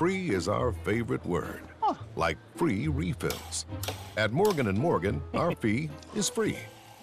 [0.00, 1.60] free is our favorite word,
[2.16, 3.66] like free refills.
[4.16, 6.56] At Morgan & Morgan, our fee is free.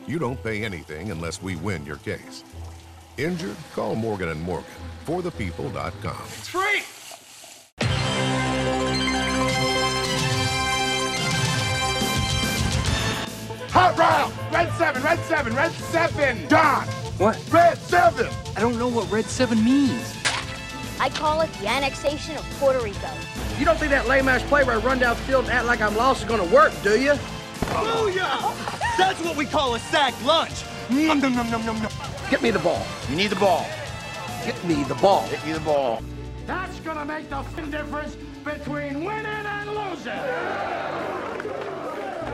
[0.08, 2.44] You don't pay anything unless we win your case.
[3.18, 3.56] Injured?
[3.75, 4.72] Call Morgan & Morgan.
[5.06, 6.24] ForThePeople.com.
[6.40, 6.82] It's free!
[13.73, 14.34] Hot round!
[14.52, 16.48] Red 7, red 7, red 7!
[16.48, 16.88] Don!
[17.20, 17.39] What?
[17.52, 18.27] Red 7!
[18.55, 20.16] I don't know what Red 7 means.
[21.00, 23.09] I call it the annexation of Puerto Rico.
[23.59, 25.81] You don't think that lame ass play where I run down field and act like
[25.81, 27.13] I'm lost is gonna work, do you?
[27.62, 28.98] Booyah!
[28.98, 30.63] That's what we call a sack lunch.
[30.90, 31.91] Nom, nom, nom, nom, nom, nom.
[32.31, 32.84] Get me the ball.
[33.09, 33.66] You need the ball.
[34.44, 35.27] Get me the ball.
[35.30, 36.02] Get me the ball.
[36.48, 40.13] That's gonna make the difference between winning and losing.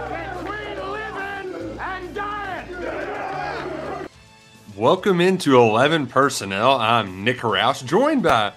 [0.10, 4.08] Between living and dying.
[4.76, 6.72] Welcome into 11 Personnel.
[6.74, 8.54] I'm Nick Roush, joined by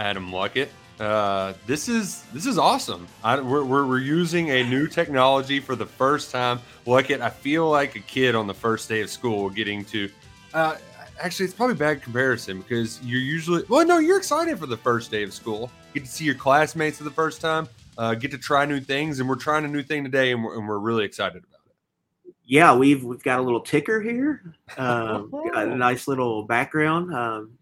[0.00, 0.68] Adam Luckett.
[0.98, 3.06] Uh, this is this is awesome.
[3.22, 6.58] I, we're, we're, we're using a new technology for the first time.
[6.86, 10.10] Luckett, I feel like a kid on the first day of school getting to.
[10.52, 10.76] Uh,
[11.20, 14.76] actually, it's probably a bad comparison because you're usually well, no, you're excited for the
[14.76, 15.70] first day of school.
[15.94, 17.68] Get to see your classmates for the first time.
[17.98, 20.58] Uh, get to try new things, and we're trying a new thing today, and we're,
[20.58, 22.34] and we're really excited about it.
[22.44, 27.14] yeah, we've we've got a little ticker here, um, a nice little background.
[27.14, 27.58] Um,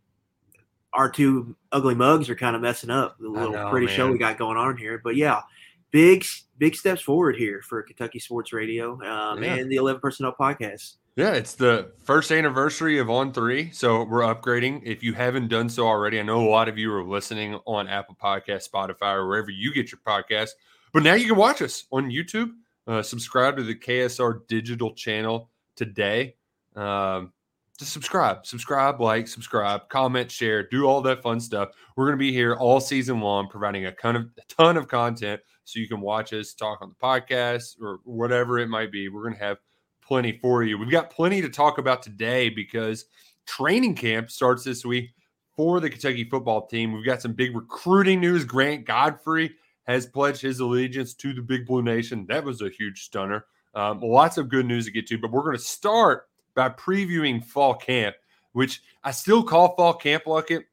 [0.92, 4.18] our two ugly mugs are kind of messing up the little know, pretty show we
[4.18, 5.00] got going on here.
[5.02, 5.42] But yeah,
[5.90, 6.24] big
[6.58, 9.54] big steps forward here for Kentucky Sports Radio um, Yeah.
[9.54, 10.94] and the Eleven Personnel Podcast.
[11.16, 14.82] Yeah, it's the first anniversary of On Three, so we're upgrading.
[14.84, 17.88] If you haven't done so already, I know a lot of you are listening on
[17.88, 20.50] Apple Podcast, Spotify, or wherever you get your podcast.
[20.92, 22.52] But now you can watch us on YouTube.
[22.86, 26.36] Uh, subscribe to the KSR digital channel today.
[26.76, 27.32] Um,
[27.78, 31.70] just subscribe, subscribe, like, subscribe, comment, share, do all that fun stuff.
[31.96, 34.88] We're going to be here all season long, providing a ton of a ton of
[34.88, 39.08] content, so you can watch us talk on the podcast or whatever it might be.
[39.08, 39.58] We're going to have
[40.02, 40.76] plenty for you.
[40.76, 43.04] We've got plenty to talk about today because
[43.46, 45.10] training camp starts this week
[45.56, 46.92] for the Kentucky football team.
[46.92, 48.44] We've got some big recruiting news.
[48.44, 49.52] Grant Godfrey
[49.86, 52.26] has pledged his allegiance to the Big Blue Nation.
[52.28, 53.44] That was a huge stunner.
[53.74, 57.44] Um, lots of good news to get to, but we're going to start by previewing
[57.44, 58.16] fall camp,
[58.52, 60.64] which I still call fall camp Luckett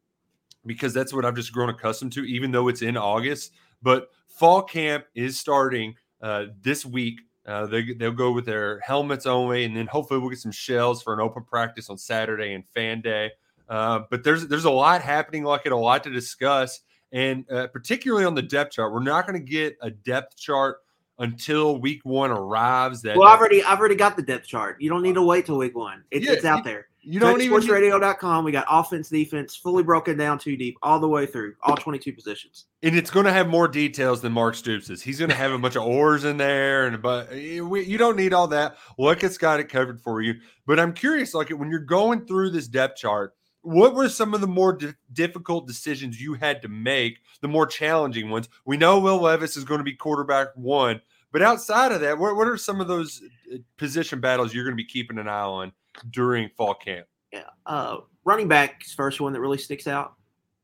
[0.66, 3.52] because that's what I've just grown accustomed to, even though it's in August.
[3.82, 7.22] But fall camp is starting uh, this week.
[7.46, 11.04] Uh, they, they'll go with their helmets only, and then hopefully we'll get some shells
[11.04, 13.32] for an open practice on Saturday and fan day.
[13.70, 16.82] Uh, but there's there's a lot happening, like a lot to discuss,
[17.12, 20.78] and uh, particularly on the depth chart, we're not going to get a depth chart
[21.20, 23.02] until week one arrives.
[23.04, 24.82] That Well, I've already I've already got the depth chart.
[24.82, 26.04] You don't need to wait till week one.
[26.12, 26.88] It's, Yeah, it's out you- there.
[27.02, 28.44] you don't even SportsRadio.com.
[28.44, 32.12] We got offense, defense, fully broken down two deep, all the way through, all 22
[32.14, 32.66] positions.
[32.84, 35.02] and it's going to have more details than Mark Stoops is.
[35.02, 38.18] He's going to have a bunch of ors in there, and but eh, you don't
[38.18, 38.78] need all that.
[38.98, 40.36] Luckett's got it covered for you.
[40.66, 43.34] But I'm curious, like when you're going through this depth chart,
[43.66, 47.20] what were some of the more di- difficult decisions you had to make?
[47.42, 48.48] The more challenging ones.
[48.64, 52.36] We know Will Levis is going to be quarterback one, but outside of that, what,
[52.36, 53.22] what are some of those
[53.54, 55.72] uh, position battles you're going to be keeping an eye on
[56.12, 57.08] during fall camp?
[57.34, 57.50] Yeah.
[57.66, 60.14] Uh, running back is first one that really sticks out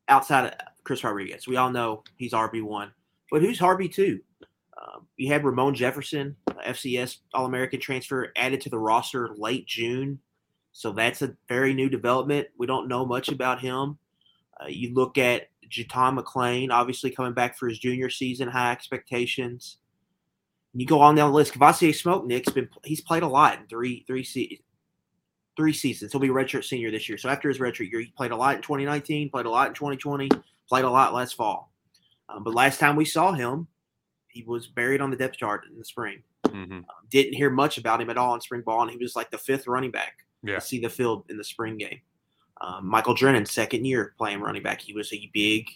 [0.08, 1.46] outside of Chris Rodriguez.
[1.46, 2.90] We all know he's RB1,
[3.30, 4.20] but who's RB2?
[4.80, 6.36] Um, you had Ramon Jefferson,
[6.66, 10.18] FCS All American transfer, added to the roster late June.
[10.72, 12.48] So that's a very new development.
[12.56, 13.98] We don't know much about him.
[14.60, 19.78] Uh, you look at JuTahn McClain, obviously coming back for his junior season, high expectations.
[20.74, 21.54] You go on down the list.
[21.54, 24.60] Kavosiey Smoke Nick's been he's played a lot in three three se-
[25.56, 26.12] three seasons.
[26.12, 27.18] He'll be redshirt senior this year.
[27.18, 29.74] So after his redshirt year, he played a lot in 2019, played a lot in
[29.74, 30.30] 2020,
[30.66, 31.70] played a lot last fall.
[32.30, 33.66] Um, but last time we saw him,
[34.28, 36.22] he was buried on the depth chart in the spring.
[36.46, 36.72] Mm-hmm.
[36.72, 39.30] Um, didn't hear much about him at all in spring ball, and he was like
[39.30, 40.58] the fifth running back Yeah.
[40.58, 42.00] see the field in the spring game.
[42.60, 45.66] Um, Michael Drennen, second year playing running back, he was a big,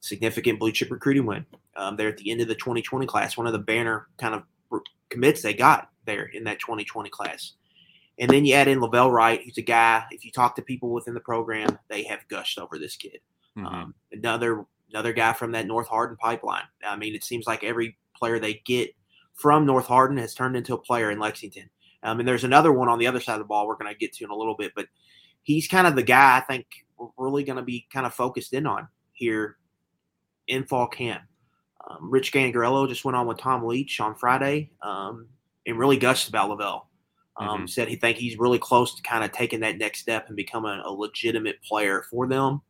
[0.00, 3.36] significant blue chip recruiting win um, there at the end of the 2020 class.
[3.36, 4.42] One of the banner kind of
[5.08, 7.52] commits they got there in that 2020 class.
[8.18, 10.04] And then you add in La'Vell Wright, who's a guy.
[10.10, 13.20] If you talk to people within the program, they have gushed over this kid.
[13.56, 13.66] Mm-hmm.
[13.66, 16.64] Um, another another guy from that North Hardin pipeline.
[16.86, 18.94] I mean, it seems like every player they get
[19.34, 21.70] from North Hardin has turned into a player in Lexington.
[22.02, 23.98] Um, and there's another one on the other side of the ball we're going to
[23.98, 24.86] get to in a little bit, but
[25.42, 26.66] he's kind of the guy I think
[26.98, 29.56] we're really going to be kind of focused in on here
[30.48, 31.22] in fall camp.
[31.88, 35.26] Um, Rich Scangarello just went on with Tom Leach on Friday um,
[35.66, 36.82] and really gushed about La'Vell.
[37.38, 37.70] Um, Mhm.
[37.70, 40.80] Said he think he's really close to kind of taking that next step and becoming
[40.84, 42.60] a legitimate player for them.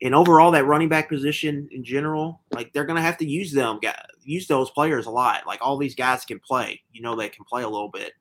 [0.00, 3.50] and overall, that running back position in general, like they're going to have to use
[3.52, 3.80] them,
[4.22, 5.44] use those players a lot.
[5.44, 6.80] Like all these guys can play.
[6.92, 8.12] You know, they can play a little bit.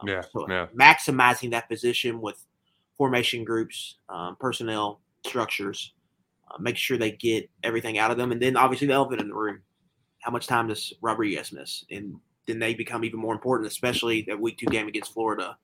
[0.00, 0.66] Um, yeah, so yeah.
[0.74, 2.44] Maximizing that position with
[2.96, 5.92] formation groups, um, personnel structures,
[6.50, 9.28] uh, make sure they get everything out of them, and then obviously the elephant in
[9.28, 9.60] the room:
[10.20, 11.84] how much time does Rodriguez miss?
[11.90, 12.16] And
[12.46, 15.56] then they become even more important, especially that week two game against Florida.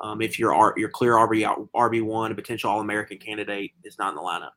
[0.00, 4.10] Um, if your your clear RB RB one, a potential All American candidate, is not
[4.10, 4.52] in the lineup.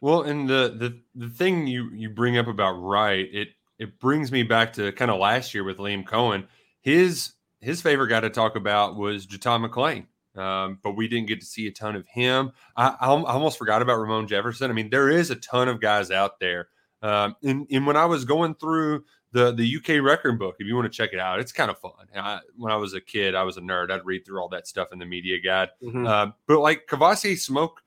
[0.00, 3.48] Well, and the the the thing you you bring up about Wright, it
[3.78, 6.46] it brings me back to kind of last year with Liam Coen.
[6.80, 7.32] His
[7.64, 10.06] his favorite guy to talk about was JuTahn McClain.
[10.40, 12.52] Um, but we didn't get to see a ton of him.
[12.76, 14.68] I, I, almost forgot about Ramon Jefferson.
[14.68, 16.68] I mean, there is a ton of guys out there.
[17.02, 20.74] Um, and, and when I was going through the the UK record book, if you
[20.74, 21.92] want to check it out, it's kind of fun.
[22.16, 23.92] I, when I was a kid, I was a nerd.
[23.92, 25.68] I'd read through all that stuff in the media guide.
[25.80, 26.04] Mm-hmm.
[26.04, 27.84] Uh, but like Kavosiey Smoke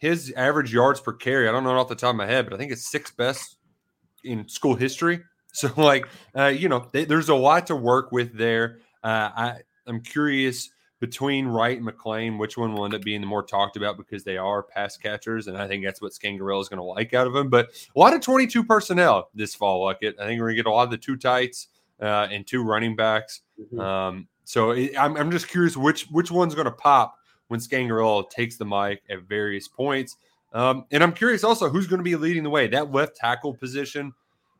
[0.00, 2.54] his average yards per carry, I don't know off the top of my head, but
[2.54, 3.56] I think it's sixth best
[4.24, 5.20] in school history.
[5.52, 6.06] So, like,
[6.38, 8.78] uh, you know, they, there's a lot to work with there.
[9.02, 9.54] Uh, I,
[9.86, 10.70] I'm curious
[11.00, 14.22] between Wright and McClain, which one will end up being the more talked about because
[14.22, 17.26] they are pass catchers, and I think that's what Scangarello is going to like out
[17.26, 17.48] of them.
[17.48, 20.16] But a lot of 22 personnel this fall, like it.
[20.20, 21.68] I think we're going to get a lot of the two tights
[22.00, 23.40] uh, and two running backs.
[23.60, 23.80] Mm-hmm.
[23.80, 27.16] Um, so it, I'm, I'm just curious which which one's going to pop
[27.48, 30.16] when Scangarello takes the mic at various points.
[30.52, 32.66] Um, and I'm curious also who's going to be leading the way.
[32.66, 34.12] That left tackle position,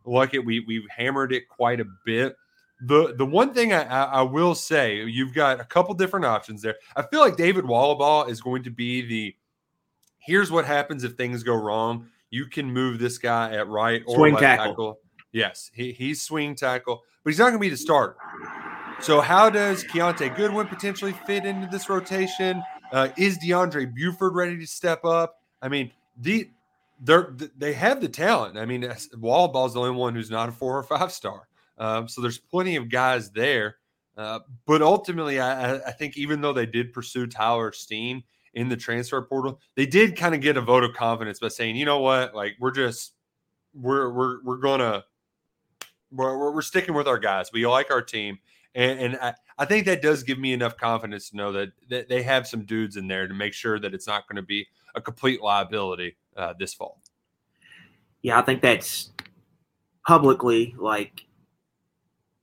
[0.06, 2.36] like it, we we've hammered it quite a bit.
[2.82, 6.76] The the one thing I, I, will say, you've got a couple different options there.
[6.96, 9.36] I feel like David Wohlabaugh is going to be the
[10.18, 12.06] here's what happens if things go wrong.
[12.30, 14.66] You can move this guy at right or swing left tackle.
[14.66, 14.98] tackle.
[15.32, 18.16] Yes, he, he's swing tackle, but he's not going to be the starter.
[19.00, 22.62] So how does Kiyaunta Goodwin potentially fit into this rotation?
[22.92, 25.40] Uh, is Deondre Buford ready to step up?
[25.62, 26.50] I mean, the
[27.02, 28.58] they're they have the talent.
[28.58, 31.48] I mean, Wohlabaugh's the only one who's not a four or five star.
[31.80, 33.76] Um, so there's plenty of guys there.
[34.16, 38.22] Uh, but ultimately, I, I, think even though they did pursue Tyler Steen
[38.52, 41.76] in the transfer portal, they did kind of get a vote of confidence by saying,
[41.76, 43.14] you know what, like we're just
[43.72, 45.04] we're we're we're gonna
[46.12, 47.50] we're, we're sticking with our guys.
[47.50, 48.38] We like our team,
[48.74, 52.08] and, and I, I think that does give me enough confidence to know that, that
[52.10, 54.66] they have some dudes in there to make sure that it's not going to be
[54.94, 57.00] a complete liability uh, this fall.
[58.22, 59.12] Yeah, I think that's
[60.06, 61.24] publicly like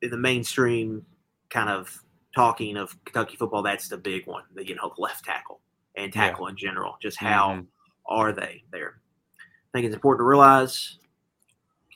[0.02, 1.06] in the mainstream
[1.50, 2.04] kind of
[2.36, 3.64] talking of Kentucky football.
[3.64, 4.44] That's the big one.
[4.54, 5.60] The you know left tackle
[5.96, 6.52] and tackle yeah.
[6.52, 6.98] in general.
[7.02, 7.62] Just how mm-hmm.
[8.08, 9.00] are they there?
[9.40, 10.98] I think it's important to realize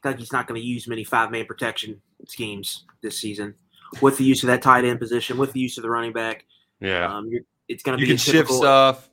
[0.01, 3.53] Kentucky's not going to use many five man protection schemes this season
[4.01, 6.45] with the use of that tight end position, with the use of the running back.
[6.79, 7.29] Yeah, um,
[7.67, 9.09] it's going to you be can typical, shift stuff.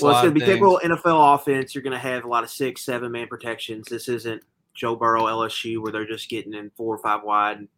[0.00, 1.74] Well, it's going to be typical NFL offense.
[1.74, 3.88] You're going to have a lot of six, seven man protections.
[3.88, 4.42] This isn't
[4.74, 7.58] Joe Burrow LSU where they're just getting in four or five wide.
[7.58, 7.68] And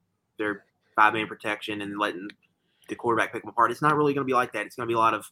[0.40, 0.64] they're
[0.96, 2.28] five man protection and letting
[2.88, 3.70] the quarterback pick them apart.
[3.70, 4.66] It's not really going to be like that.
[4.66, 5.30] It's going to be a lot of,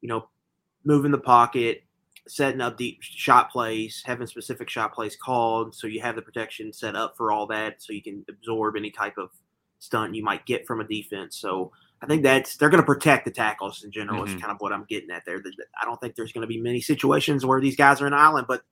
[0.00, 0.28] you know,
[0.84, 1.82] moving the pocket,
[2.26, 6.72] setting up deep shot plays, having specific shot plays called, so you have the protection
[6.72, 9.30] set up for all that, so you can absorb any type of
[9.78, 11.36] stunt you might get from a defense.
[11.36, 14.24] So I think that's they're going to protect the tackles in general.
[14.24, 14.36] Mm-hmm.
[14.36, 15.42] Is kind of what I'm getting at there.
[15.80, 18.46] I don't think there's going to be many situations where these guys are in island,
[18.48, 18.62] but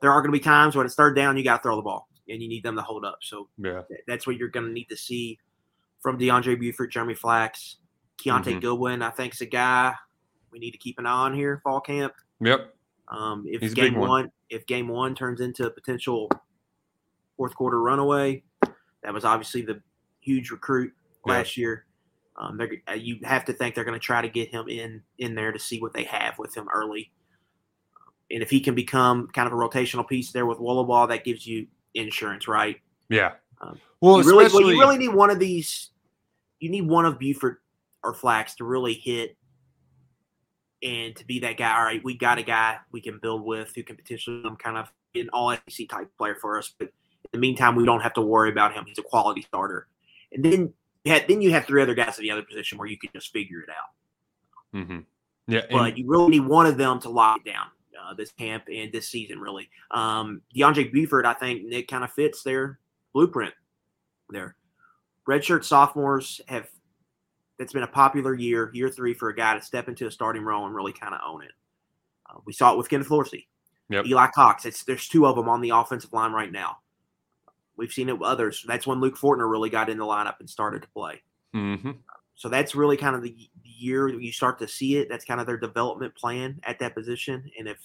[0.00, 1.82] there are going to be times when it's third down, you got to throw the
[1.82, 3.18] ball and you need them to hold up.
[3.22, 5.38] So yeah, that's what you're going to need to see
[6.00, 7.76] from Deondre Buford, Jeremy Flax,
[8.18, 8.58] Kiyaunta mm-hmm.
[8.60, 9.02] Goodwin.
[9.02, 9.94] I think's a guy
[10.56, 12.14] we need to keep an eye on here fall camp.
[12.40, 12.74] Yep.
[13.08, 14.08] Um, if He's game one.
[14.08, 16.30] one, if game one turns into a potential
[17.36, 18.42] fourth quarter runaway,
[19.02, 19.80] that was obviously the
[20.20, 20.92] huge recruit
[21.24, 21.84] last year.
[22.38, 25.34] Um, uh, you have to think they're going to try to get him in in
[25.34, 27.12] there to see what they have with him early.
[28.30, 31.46] And if he can become kind of a rotational piece there with Wohlabaugh, that gives
[31.46, 32.80] you insurance, right?
[33.08, 33.32] Yeah.
[33.60, 35.90] Um, well, you really, well, you really need one of these.
[36.60, 37.56] You need one of Buford
[38.02, 39.36] or Flax to really hit
[40.82, 41.76] and to be that guy.
[41.76, 44.76] All right, we got a guy we can build with who can potentially become kind
[44.76, 46.72] of an all SEC type player for us.
[46.78, 48.84] But in the meantime, we don't have to worry about him.
[48.86, 49.88] He's a quality starter.
[50.32, 50.72] And then
[51.04, 53.10] you had, then you have three other guys at the other position where you can
[53.14, 54.78] just figure it out.
[54.78, 54.98] Mm-hmm.
[55.48, 57.66] Yeah, but you really need one of them to lock it down
[58.06, 59.68] uh, this camp and this season, really.
[59.90, 62.78] Um, Deondre Buford, I think Nick kind of fits their
[63.12, 63.54] blueprint
[64.30, 64.56] there.
[65.28, 66.68] Redshirt sophomores have
[67.58, 70.42] that's been a popular year, year three for a guy to step into a starting
[70.42, 71.52] role and really kind of own it.
[72.28, 73.48] Uh, we saw it with Kenneth Horsey,
[73.88, 74.06] yep.
[74.06, 74.66] Eli Cox.
[74.66, 76.78] It's there's two of them on the offensive line right now.
[77.76, 78.64] We've seen it with others.
[78.66, 81.22] That's when Luke Fortner really got in the lineup and started to play.
[81.54, 81.92] Mm-hmm.
[82.34, 85.08] So that's really kind of the year you start to see it.
[85.08, 87.50] That's kind of their development plan at that position.
[87.58, 87.78] And if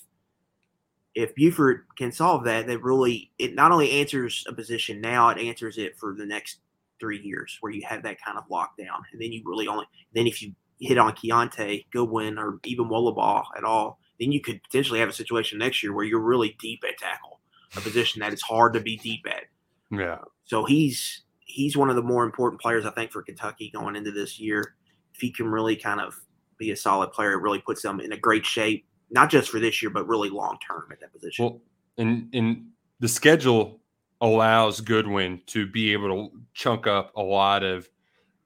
[1.13, 5.37] if Buford can solve that, that really it not only answers a position now, it
[5.37, 6.59] answers it for the next
[6.99, 9.01] three years where you have that kind of lockdown.
[9.11, 13.43] And then you really only then if you hit on Kiyaunta, Goodwin, or even Wohlabaugh
[13.57, 16.83] at all, then you could potentially have a situation next year where you're really deep
[16.87, 17.39] at tackle,
[17.75, 19.43] a position that is hard to be deep at.
[19.91, 20.19] Yeah.
[20.45, 24.11] So he's he's one of the more important players I think for Kentucky going into
[24.11, 24.75] this year.
[25.13, 26.19] If he can really kind of
[26.57, 29.59] be a solid player, it really puts them in a great shape, not just for
[29.59, 31.45] this year, but really long term at that position.
[31.45, 31.61] Well,
[31.97, 32.67] and and
[32.99, 33.81] the schedule
[34.21, 37.89] allows Goodwin to be able to chunk up a lot of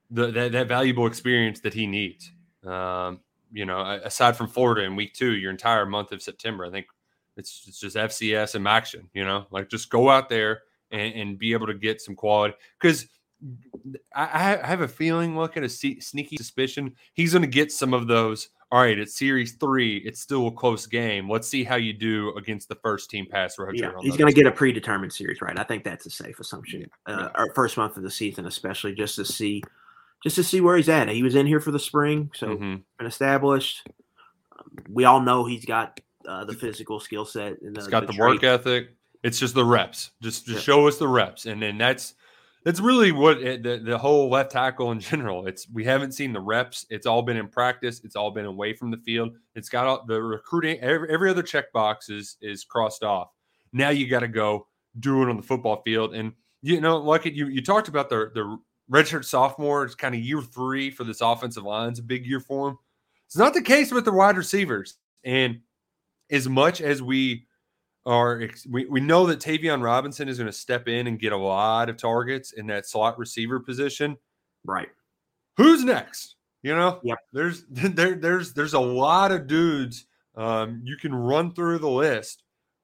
[0.10, 2.32] the that, that valuable experience that he needs.
[2.66, 3.20] Um,
[3.52, 6.88] you know, aside from Florida in week two, your entire month of September, I think
[7.38, 9.10] it's, it's just FCS and action.
[9.14, 12.56] You know, like just go out there and, and be able to get some quality
[12.80, 13.08] because.
[14.16, 17.94] I, I have a feeling, look at a sneaky suspicion, he's going to get some
[17.94, 19.98] of those all right, it's series three.
[19.98, 21.30] It's still a close game.
[21.30, 23.76] Let's see how you do against the first team pass rusher.
[23.76, 25.58] Yeah, he's going to get a predetermined series, right?
[25.58, 26.90] I think that's a safe assumption.
[27.08, 29.64] Yeah, uh, Our first month of the season, especially, just to see,
[30.24, 31.08] just to see where he's at.
[31.10, 32.76] He was in here for the spring, so mm-hmm.
[32.98, 33.88] been established.
[34.90, 38.14] We all know he's got uh, the physical skill set and the, he's got the,
[38.14, 38.90] the work ethic.
[39.24, 40.12] It's just the reps.
[40.22, 40.74] Just just yeah.
[40.74, 42.16] show us the reps, and then that's
[42.66, 45.48] that's really what it, the, the whole left tackle in general.
[45.48, 46.86] It's we haven't seen the reps.
[46.90, 48.02] It's all been in practice.
[48.04, 49.38] It's all been away from the field.
[49.54, 50.80] It's got all, the recruiting.
[50.80, 53.30] Every, every other checkbox is is crossed off.
[53.72, 54.68] Now you got to go
[55.00, 56.16] do it on the football field.
[56.16, 58.58] And you know, like you you talked about the the
[58.92, 59.86] redshirt sophomore.
[59.86, 61.90] It's kind of year three for this offensive line.
[61.90, 62.78] It's a big year for him.
[63.28, 64.96] It's not the case with the wide receivers.
[65.24, 65.60] And
[66.32, 67.46] as much as we
[68.06, 71.38] are we, we know that Tayvion Robinson is going to step in and get a
[71.38, 74.18] lot of targets in that slot receiver position.
[74.64, 74.90] Right.
[75.58, 76.36] Who's next?
[76.62, 77.20] You know, yep.
[77.34, 82.44] there's there there's there's a lot of dudes um, you can run through the list,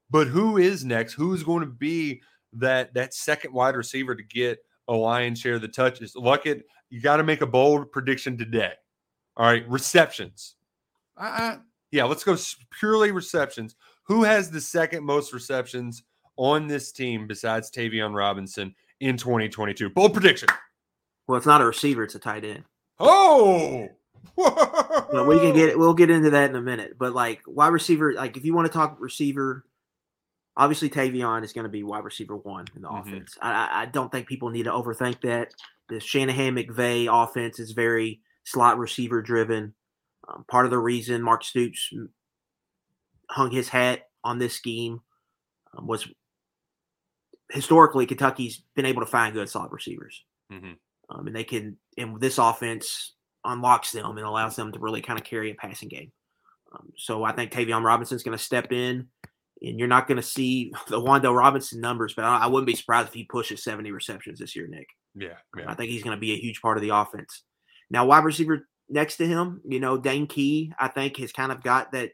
[0.09, 1.13] but who is next?
[1.13, 2.21] Who's going to be
[2.53, 6.15] that that second wide receiver to get a lion's share of the touches?
[6.15, 6.59] Look at
[6.89, 8.73] you got to make a bold prediction today.
[9.37, 10.55] All right, receptions.
[11.17, 11.57] I,
[11.91, 12.37] yeah, let's go
[12.79, 13.75] purely receptions.
[14.11, 16.03] Who has the second most receptions
[16.35, 19.89] on this team besides Tayvion Robinson in 2022?
[19.91, 20.49] Bold prediction.
[21.27, 22.65] Well, it's not a receiver; it's a tight end.
[22.99, 23.87] Oh,
[24.35, 26.97] but we can get we'll get into that in a minute.
[26.99, 29.63] But like wide receiver, like if you want to talk receiver,
[30.57, 33.07] obviously Tayvion is going to be wide receiver one in the mm-hmm.
[33.07, 33.37] offense.
[33.41, 35.53] I, I don't think people need to overthink that.
[35.87, 39.73] The Shanahan McVay offense is very slot receiver driven.
[40.27, 41.93] Um, part of the reason Mark Stoops
[43.31, 44.99] hung his hat on this scheme
[45.77, 46.07] um, was
[47.49, 50.73] historically Kentucky's been able to find good solid receivers, mm-hmm.
[51.09, 51.77] um, and they can.
[51.97, 55.89] And this offense unlocks them and allows them to really kind of carry a passing
[55.89, 56.11] game.
[56.73, 59.07] Um, so I think Tayvion Robinson's going to step in,
[59.61, 62.75] and you're not going to see the Wan'Dale Robinson numbers, but I, I, wouldn't be
[62.75, 64.87] surprised if he pushes 70 receptions this year, Nick.
[65.15, 65.65] Yeah, yeah.
[65.67, 67.43] I think he's going to be a huge part of the offense.
[67.89, 71.61] Now, wide receiver next to him, you know, Dane Key, I think has kind of
[71.61, 72.11] got that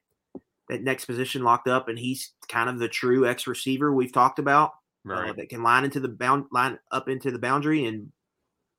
[0.69, 4.39] that next position locked up, and he's kind of the true X receiver we've talked
[4.39, 4.71] about
[5.07, 5.29] uh, right.
[5.29, 8.11] uh, that can line into the bound line up into the boundary and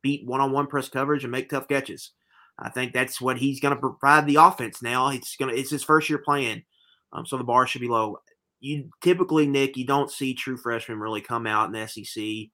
[0.03, 2.13] beat one on one press coverage and make tough catches.
[2.59, 5.09] I think that's what he's going to provide the offense now.
[5.09, 6.65] It's going to it's his first year playing,
[7.13, 8.19] um, so the bar should be low.
[8.61, 12.51] You typically, Nick, you don't see true freshmen really come out in the SEC, and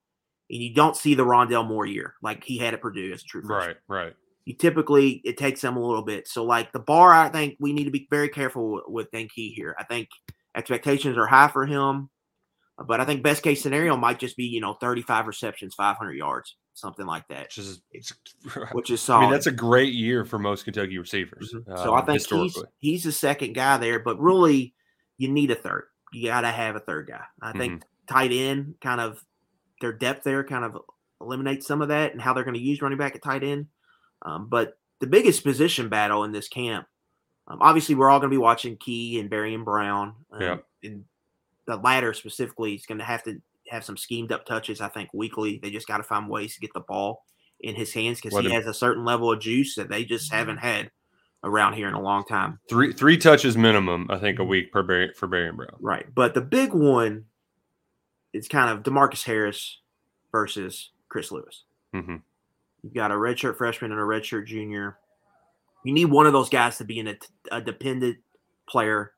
[0.49, 3.43] you don't see the Rondale Moore year like he had at Purdue as a true
[3.43, 3.77] freshman.
[3.89, 4.15] Right, right
[4.45, 6.29] you typically it takes them a little bit.
[6.29, 9.29] So like the bar, I think we need to be very careful with, with Dane
[9.29, 9.75] Key here.
[9.79, 10.09] I think
[10.55, 12.11] expectations are high for him,
[12.87, 16.57] but I think best case scenario might just be you know 35 receptions, 500 yards,
[16.75, 17.49] something like that.
[17.57, 17.83] Which is
[18.73, 19.21] which is solid.
[19.21, 21.55] I mean that's a great year for most Kentucky receivers.
[21.55, 21.77] Mm-hmm.
[21.77, 24.75] So um, I think he's he's the second guy there, but really
[25.17, 25.85] you need a third.
[26.13, 27.23] You got to have a third guy.
[27.41, 28.15] I think mm-hmm.
[28.15, 29.25] tight end kind of
[29.81, 30.79] their depth there kind of
[31.21, 33.67] eliminates some of that and how they're going to use running back at tight end.
[34.25, 36.87] Um, but the biggest position battle in this camp,
[37.49, 40.15] um, obviously, we're all going to be watching Key and Barry and Brown.
[40.33, 40.57] Um, yeah.
[40.83, 41.05] And
[41.67, 45.11] the latter specifically is going to have to have some schemed up touches, I think,
[45.13, 45.59] weekly.
[45.63, 47.25] They just got to find ways to get the ball
[47.61, 50.59] in his hands because he has a certain level of juice that they just haven't
[50.59, 50.91] had
[51.43, 52.59] around here in a long time.
[52.69, 55.77] Three three touches minimum, I think, a week per Barry, for Barion Brown.
[55.81, 57.27] Right, but the big one
[58.33, 59.81] is kind of Demarcus Harris
[60.33, 61.65] versus Chris Lewis.
[61.95, 62.17] Mm-hmm.
[62.85, 64.99] You've got a redshirt freshman and a redshirt junior.
[65.85, 67.17] You need one of those guys to be in a,
[67.51, 68.19] a dependent
[68.69, 69.13] player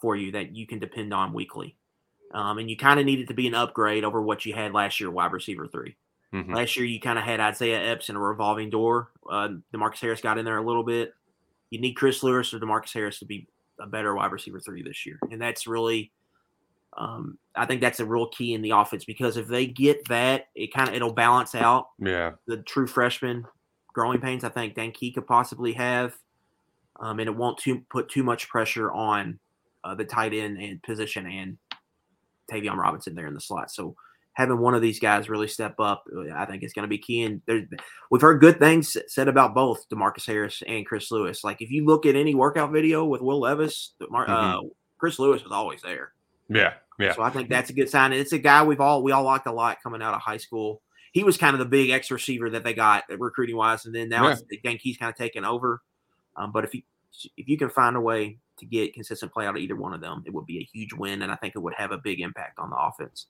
[0.00, 1.76] for you that you can depend on weekly.
[2.32, 4.72] Um, and you kind of need it to be an upgrade over what you had
[4.72, 5.94] last year, wide receiver 3
[6.32, 6.54] mm-hmm.
[6.54, 9.10] Last year, you kind of had Isaiah Epps in a revolving door.
[9.30, 11.12] Uh, Demarcus Harris got in there a little bit.
[11.68, 13.46] You need Chris Lewis or Demarcus Harris to be
[13.78, 16.12] a better wide receiver three this year, and that's really
[16.96, 20.46] Um, I think that's a real key in the offense because if they get that,
[20.54, 22.32] it kind of it'll balance out Yeah.
[22.46, 23.46] the true freshman
[23.94, 24.44] growing pains.
[24.44, 26.14] I think Dane Key could possibly have,
[27.00, 29.38] um, and it won't too, put too much pressure on
[29.84, 31.58] uh, the tight end and position and
[32.50, 33.70] Tayvion Robinson there in the slot.
[33.70, 33.96] So
[34.34, 36.98] having one of these guys really step up, uh, I think is going to be
[36.98, 37.22] key.
[37.22, 37.40] And
[38.10, 41.42] we've heard good things said about both Demarcus Harris and Chris Lewis.
[41.44, 44.60] Like if you look at any workout video with Will Levis, Demar- uh,
[44.98, 46.12] Chris Lewis was always there.
[46.48, 46.74] Yeah.
[46.98, 47.12] Yeah.
[47.14, 48.12] So I think that's a good sign.
[48.12, 50.36] And it's a guy we've all we all liked a lot coming out of high
[50.36, 50.82] school.
[51.12, 54.08] He was kind of the big X receiver that they got recruiting wise, and then
[54.08, 54.36] now Yeah.
[54.52, 55.82] I think he's kind of taken over.
[56.36, 56.82] Um, but if you
[57.36, 60.00] if you can find a way to get consistent play out of either one of
[60.00, 62.20] them, it would be a huge win, and I think it would have a big
[62.20, 63.26] impact on the offense.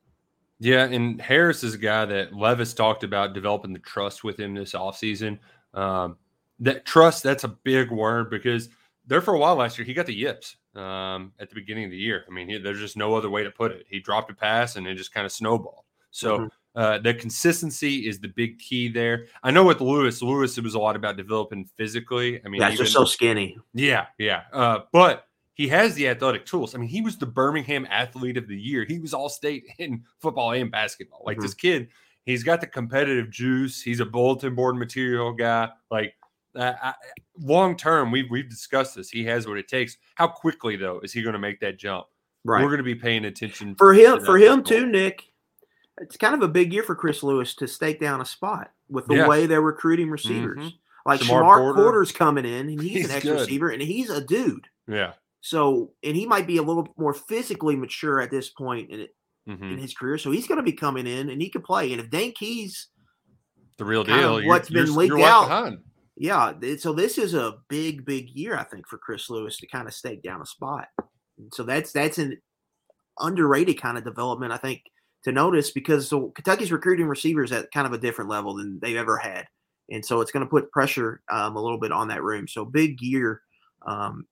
[0.60, 4.54] Yeah, and Harris is a guy that Levis talked about developing the trust with him
[4.54, 5.40] this offseason.
[5.74, 6.16] Um,
[6.60, 8.68] that trust, that's a big word because
[9.06, 11.90] there for a while last year, he got the yips um, at the beginning of
[11.90, 12.24] the year.
[12.28, 13.84] I mean, he, there's just no other way to put it.
[13.88, 15.84] He dropped a pass and it just kind of snowballed.
[16.10, 16.50] So Mhm.
[16.74, 19.26] uh, the consistency is the big key there.
[19.42, 22.40] I know with Lewis, Lewis, it was a lot about developing physically.
[22.44, 23.56] I mean, yeah, even- so skinny.
[23.74, 24.42] yeah, yeah.
[24.52, 26.74] Uh, but he has the athletic tools.
[26.74, 28.84] I mean, he was the Birmingham Athlete of the Year.
[28.88, 31.22] He was all state in football and basketball.
[31.26, 31.42] Like Mhm.
[31.42, 31.88] this kid,
[32.24, 33.82] he's got the competitive juice.
[33.82, 35.68] He's a bulletin board material guy.
[35.90, 36.14] Like
[36.56, 36.92] uh,
[37.38, 39.08] long term, we've we've discussed this.
[39.10, 39.96] He has what it takes.
[40.16, 42.06] How quickly though is he going to make that jump?
[42.44, 42.62] Right.
[42.62, 45.24] We're going to be paying attention for him for him too, Nick.
[46.00, 49.06] It's kind of a big year for Chris Lewis to stake down a spot with
[49.06, 49.28] the Yeah.
[49.28, 50.58] way they're recruiting receivers.
[50.58, 50.72] Mhm.
[51.06, 51.82] Like Shamar Shamar Porter.
[51.82, 54.68] Porter's coming in, and he's, He's an ex receiver, and he's a dude.
[54.88, 55.12] Yeah.
[55.40, 59.08] So, and he might be a little more physically mature at this point in,
[59.46, 60.16] hmm in his career.
[60.18, 61.92] So he's going to be coming in, and he can play.
[61.92, 62.88] And if Dane Keys,
[63.78, 64.40] The real deal.
[64.40, 65.48] You're, what's you're, been leaked you're out.
[65.48, 65.78] behind.
[66.16, 69.88] Yeah, so this is a big, big year, I think, for Chris Lewis to kind
[69.88, 70.88] of stake down a spot.
[71.52, 72.40] So that's that's an
[73.18, 74.82] underrated kind of development, I think,
[75.24, 78.96] to notice because so Kentucky's recruiting receivers at kind of a different level than they've
[78.96, 79.46] ever had,
[79.90, 82.46] and so it's going to put pressure um, a little bit on that room.
[82.46, 83.40] So big year
[83.86, 84.26] um,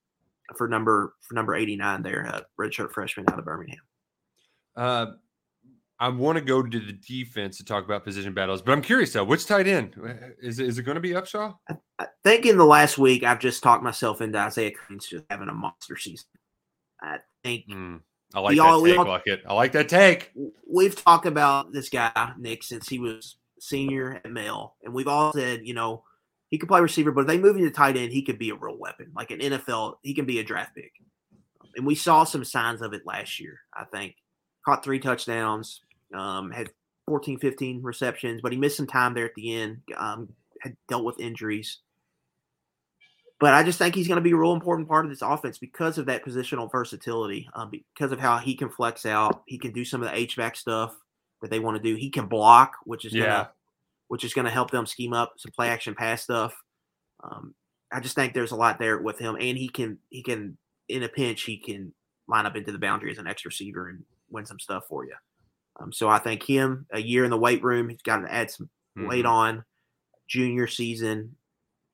[0.56, 3.80] for number for number eighty nine there, uh, redshirt freshman out of Birmingham.
[4.76, 5.06] Uh,
[6.00, 9.12] I want to go to the defense to talk about position battles, but I'm curious
[9.12, 9.94] though, which tight end
[10.40, 11.54] is it, is it going to be Upshaw?
[11.98, 15.48] I think in the last week I've just talked myself into Izayah Cummings just having
[15.50, 16.26] a monster season.
[17.02, 17.96] I think Hmm,
[18.34, 19.20] I like that all- take, all-.
[19.48, 20.32] I like that take.
[20.66, 25.32] we've talked about this guy Nick since he was senior at Male, and we've all
[25.34, 26.04] said, you know,
[26.48, 28.50] he could play receiver, but if they move him to tight end, he could be
[28.50, 29.96] a real weapon, like an NFL.
[30.02, 30.92] He can be a draft pick,
[31.76, 33.60] and we saw some signs of it last year.
[33.74, 34.16] I think
[34.64, 35.82] caught three touchdowns,
[36.14, 36.70] um, had
[37.06, 39.78] 14, 15 receptions, but he missed some time there at the end.
[39.96, 40.28] Um,
[40.60, 41.78] had dealt with injuries.
[43.38, 45.56] But I just think he's going to be a real important part of this offense
[45.56, 49.42] because of that positional versatility, um, because of how he can flex out.
[49.46, 50.94] He can do some of the H-back stuff
[51.40, 51.96] that they want to do.
[51.96, 53.24] He can block, which is Yeah.
[53.24, 53.52] gonna,
[54.08, 56.54] which is going to help them scheme up some play action pass stuff.
[57.24, 57.54] Um,
[57.90, 61.02] I just think there's a lot there with him, and he can he can in
[61.02, 61.94] a pinch he can
[62.28, 65.14] line up into the boundary as an X receiver and win some stuff for you.
[65.78, 68.50] Um, so I think him a year in the weight room, he's got to add
[68.50, 69.28] some weight Mhm.
[69.30, 69.64] on.
[70.28, 71.36] Junior season,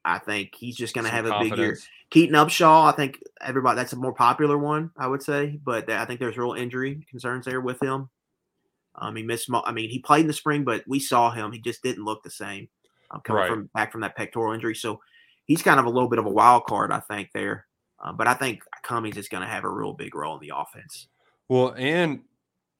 [0.05, 1.79] I think he's just going to have a big year.
[2.11, 6.05] Keaton Upshaw, I think everybody that's a more popular one, I would say, but I
[6.05, 8.09] think there's real injury concerns there with him.
[8.97, 9.49] Um, he missed.
[9.51, 11.53] mo- I mean, he played in the spring, but we saw him.
[11.53, 12.69] He just didn't look the same
[13.11, 13.51] um, coming Right.
[13.51, 14.75] from back from that pectoral injury.
[14.75, 15.01] So
[15.47, 17.67] he's kind of a little bit of a wild card, I think there.
[17.99, 20.53] Uh, but I think Cummings is going to have a real big role in the
[20.57, 21.09] offense.
[21.49, 22.23] Well, and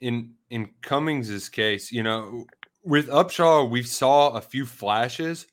[0.01, 2.47] in in Cummings's case, you know,
[2.85, 5.47] with Upshaw, we saw a few flashes,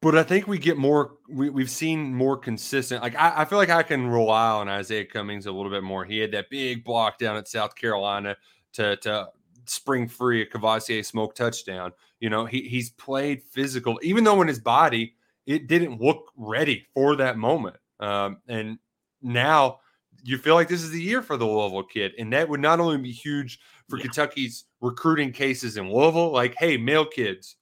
[0.00, 1.16] but I think we get more.
[1.28, 3.02] We, we've seen more consistent.
[3.02, 6.04] Like I, I feel like I can rely on Izayah Cummings a little bit more.
[6.04, 8.36] He had that big block down at South Carolina
[8.74, 9.28] to to
[9.66, 11.92] spring free a Kavosiey Smoke touchdown.
[12.20, 15.14] You know, he he's played physical, even though in his body
[15.46, 17.76] it didn't look ready for that moment.
[18.00, 18.78] Um, and
[19.20, 19.80] now
[20.24, 22.80] you feel like this is the year for the Louisville kid, and that would not
[22.80, 24.04] only be huge for Yeah.
[24.04, 27.56] Kentucky's recruiting cases in Louisville, like, hey, male kids,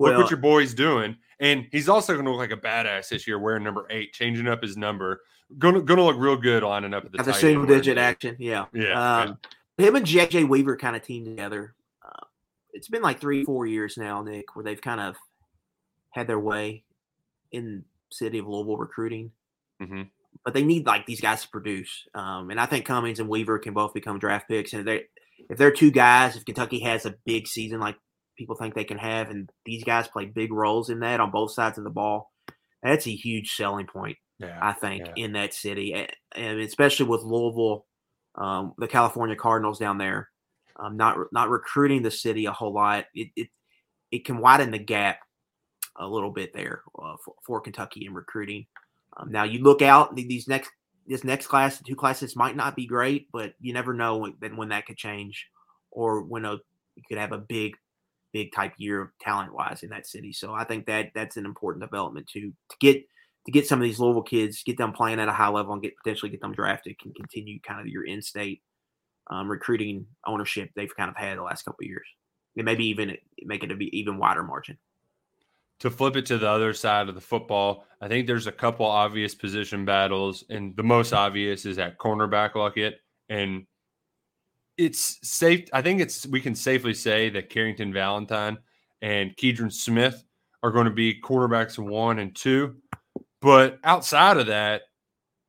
[0.00, 3.10] look Well- what your boy's doing, and he's also going to look like a badass
[3.10, 5.20] this year, wearing number eight, changing up his number,
[5.58, 8.66] gonna gonna look real good lining up at the At the single digit action, yeah.
[8.72, 9.38] Yeah, Um,
[9.78, 11.74] Him and JJ Weaver kind of teamed together.
[12.04, 12.24] Uh,
[12.72, 15.16] it's been like three, four years now, Nick, where they've kind of
[16.10, 16.84] had their way
[17.52, 19.30] in city of Louisville recruiting.
[19.80, 20.10] Mhm.
[20.44, 22.06] But they need like these guys to produce.
[22.14, 24.72] Um, and I think Cummings and Weaver can both become draft picks.
[24.72, 25.04] And if they
[25.50, 27.96] if they're two guys, if Kentucky has a big season like
[28.36, 31.52] people think they can have, and these guys play big roles in that on both
[31.52, 32.30] sides of the ball,
[32.82, 34.16] that's a huge selling point.
[34.38, 35.24] Yeah, I think, yeah.
[35.24, 37.86] in that city, a- and especially with Louisville
[38.38, 40.30] um, the California Cardinals down there,
[40.76, 43.06] um, not not recruiting the city a whole lot.
[43.14, 43.48] It it,
[44.10, 45.18] it can widen the gap
[45.96, 48.66] a little bit there uh, for, for, Kentucky in recruiting.
[49.16, 50.70] Um, now you look out these next
[51.06, 54.68] this next class, two classes might not be great, but you never know when, when
[54.68, 55.46] that could change,
[55.90, 56.58] or when a
[56.96, 57.76] you could have a big
[58.32, 60.32] big type year talent wise in that city.
[60.32, 63.02] So I think that that's an important development to to get
[63.46, 65.82] to get some of these Louisville kids, get them playing at a high level, and
[65.82, 68.60] get potentially get them drafted, can continue kind of your in-state
[69.30, 72.06] um, recruiting ownership they've kind of had the last couple years,
[72.56, 74.76] and maybe even make it a be even wider margin.
[75.80, 78.84] To flip it to the other side of the football, I think there's a couple
[78.84, 82.94] obvious position battles, and the most obvious is at cornerback Luckett,
[83.28, 83.64] and
[84.76, 85.68] it's safe.
[85.72, 88.58] I think it's we can safely say that Carrington Valentine
[89.02, 90.24] and Keidron Smith
[90.62, 92.76] are going to be quarterbacks one and two.
[93.40, 94.82] But outside of that,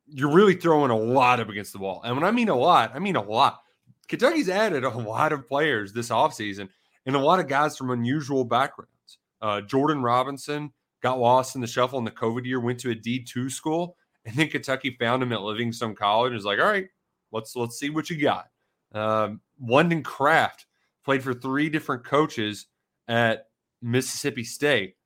[0.06, 2.02] you're really throwing a lot up against the wall.
[2.04, 3.60] And when I mean a lot, I mean a lot.
[4.08, 6.68] Kentucky's added a lot of players this offseason
[7.06, 8.89] and a lot of guys from unusual backgrounds.
[9.42, 10.72] Uh, Jordan Robinson
[11.02, 14.34] got lost in the shuffle in the COVID year, went to a D2 school, and
[14.36, 16.88] then Kentucky found him at Livingstone College and was like, all right,
[17.32, 18.46] let's let's see what you got.
[18.92, 20.66] Um, London Craft
[21.04, 22.66] played for three different coaches
[23.08, 23.46] at
[23.82, 24.96] Mississippi State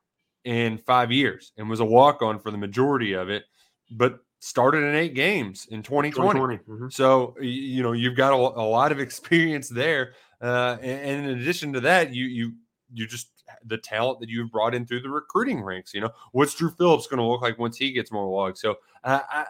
[0.44, 3.44] in five years and was a walk on for the majority of it,
[3.90, 6.38] but started in eight games in 2020.
[6.38, 6.56] 2020.
[6.56, 6.88] Mm-hmm.
[6.90, 10.14] So, you know, you've got a, a lot of experience there.
[10.40, 12.52] Uh, and, and, in addition to that, you, you,
[12.92, 13.28] you just
[13.64, 15.94] the talent that you've brought in through the recruiting ranks.
[15.94, 18.60] You know, what's Drew Phillips going to look like once he gets more logs?
[18.60, 19.46] So, uh, I,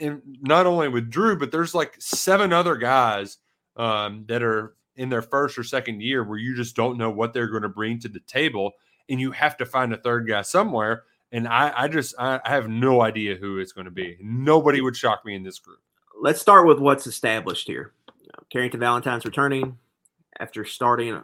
[0.00, 3.38] and not only with Drew, but there's like seven other guys
[3.76, 7.32] um, that are in their first or second year where you just don't know what
[7.32, 8.72] they're going to bring to the table,
[9.08, 11.04] and you have to find a third guy somewhere.
[11.32, 14.16] And I, I just I, I have no idea who it's going to be.
[14.20, 15.80] Nobody would shock me in this group.
[16.20, 17.92] Let's start with what's established here.
[18.50, 19.78] Carrington Valentine's returning
[20.38, 21.22] after starting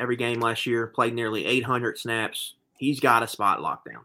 [0.00, 2.54] every game last year, played nearly 800 snaps.
[2.76, 4.04] He's got a spot locked down.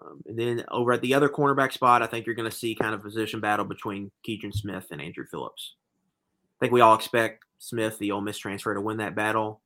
[0.00, 2.74] Um, and then over at the other cornerback spot, I think you're going to see
[2.74, 5.74] kind of position battle between Keidron Smith and Andru Phillips.
[6.56, 9.60] I think we all expect Smith, the Ole Miss transfer, to win that battle.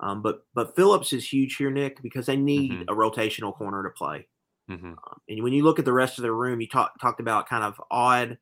[0.00, 2.82] Um, but but Phillips is huge here, Nick, because they need mm-hmm.
[2.88, 4.26] a rotational corner to play.
[4.70, 4.88] Mm-hmm.
[4.88, 7.48] Um, and when you look at the rest of the room, you talk, talked about
[7.48, 8.36] kind of odd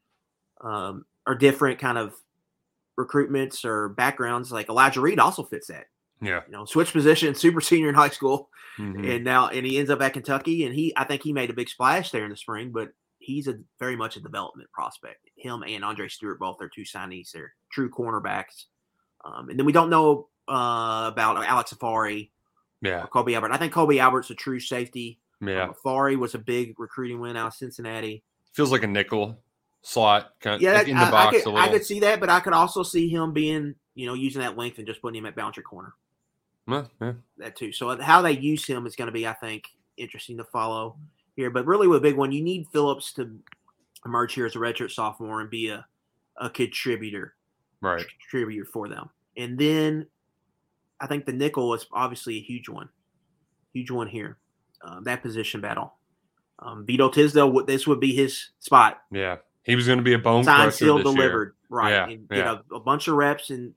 [0.63, 2.15] um, or different kind of
[2.99, 4.51] recruitments or backgrounds.
[4.51, 5.87] Like Elijah Reed also fits that.
[6.21, 8.49] Yeah, you know, switch position, super senior in high school,
[8.79, 9.05] mm-hmm.
[9.05, 11.55] and now and he ends up at Kentucky, and he I think he made a
[11.55, 15.29] big splash there in the spring, but he's a very much a development prospect.
[15.37, 17.33] Him and Andre Stewart both are two signees.
[17.33, 18.67] They're true cornerbacks.
[19.25, 22.31] Um, and then we don't know uh, about Alex Afari.
[22.83, 23.07] Yeah.
[23.07, 23.53] Kobe Albert.
[23.53, 25.19] I think Kobe Albert's a true safety.
[25.41, 25.65] Yeah.
[25.65, 28.23] Um, Afari was a big recruiting win out of Cincinnati.
[28.53, 29.39] Feels like a nickel
[29.83, 32.21] slot kind of yeah, like in the I, box I could, I could see that,
[32.21, 35.19] but I could also see him being, you know, using that length and just putting
[35.19, 35.95] him at boundary corner.
[36.67, 37.13] Yeah, yeah.
[37.39, 37.73] That too.
[37.73, 39.65] So how they use him is going to be, I think,
[39.97, 40.97] interesting to follow
[41.37, 41.51] here.
[41.51, 43.31] But really, with a big one, you need Phillips to
[44.07, 45.85] emerge here as a redshirt sophomore and be a,
[46.39, 47.35] a contributor,
[47.81, 48.05] right?
[48.21, 49.11] Contributor for them.
[49.37, 50.07] And then
[51.01, 52.89] I think the nickel is obviously a huge one,
[53.73, 54.39] huge one here.
[54.83, 55.95] Um, that position battle.
[56.59, 59.03] Um, Vito Tisdale, this would be his spot.
[59.11, 61.55] Yeah, he was going to be a bone signed, crusher sealed, delivered, year.
[61.69, 61.91] right?
[61.91, 62.37] Yeah, and yeah.
[62.37, 63.75] get a, a, bunch of reps, and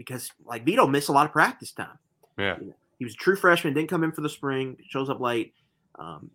[0.00, 1.98] because like Vito missed a lot of practice time.
[2.38, 2.56] Yeah,
[2.98, 5.52] he was a true freshman, didn't come in for the spring, shows up late.
[5.98, 6.30] Um,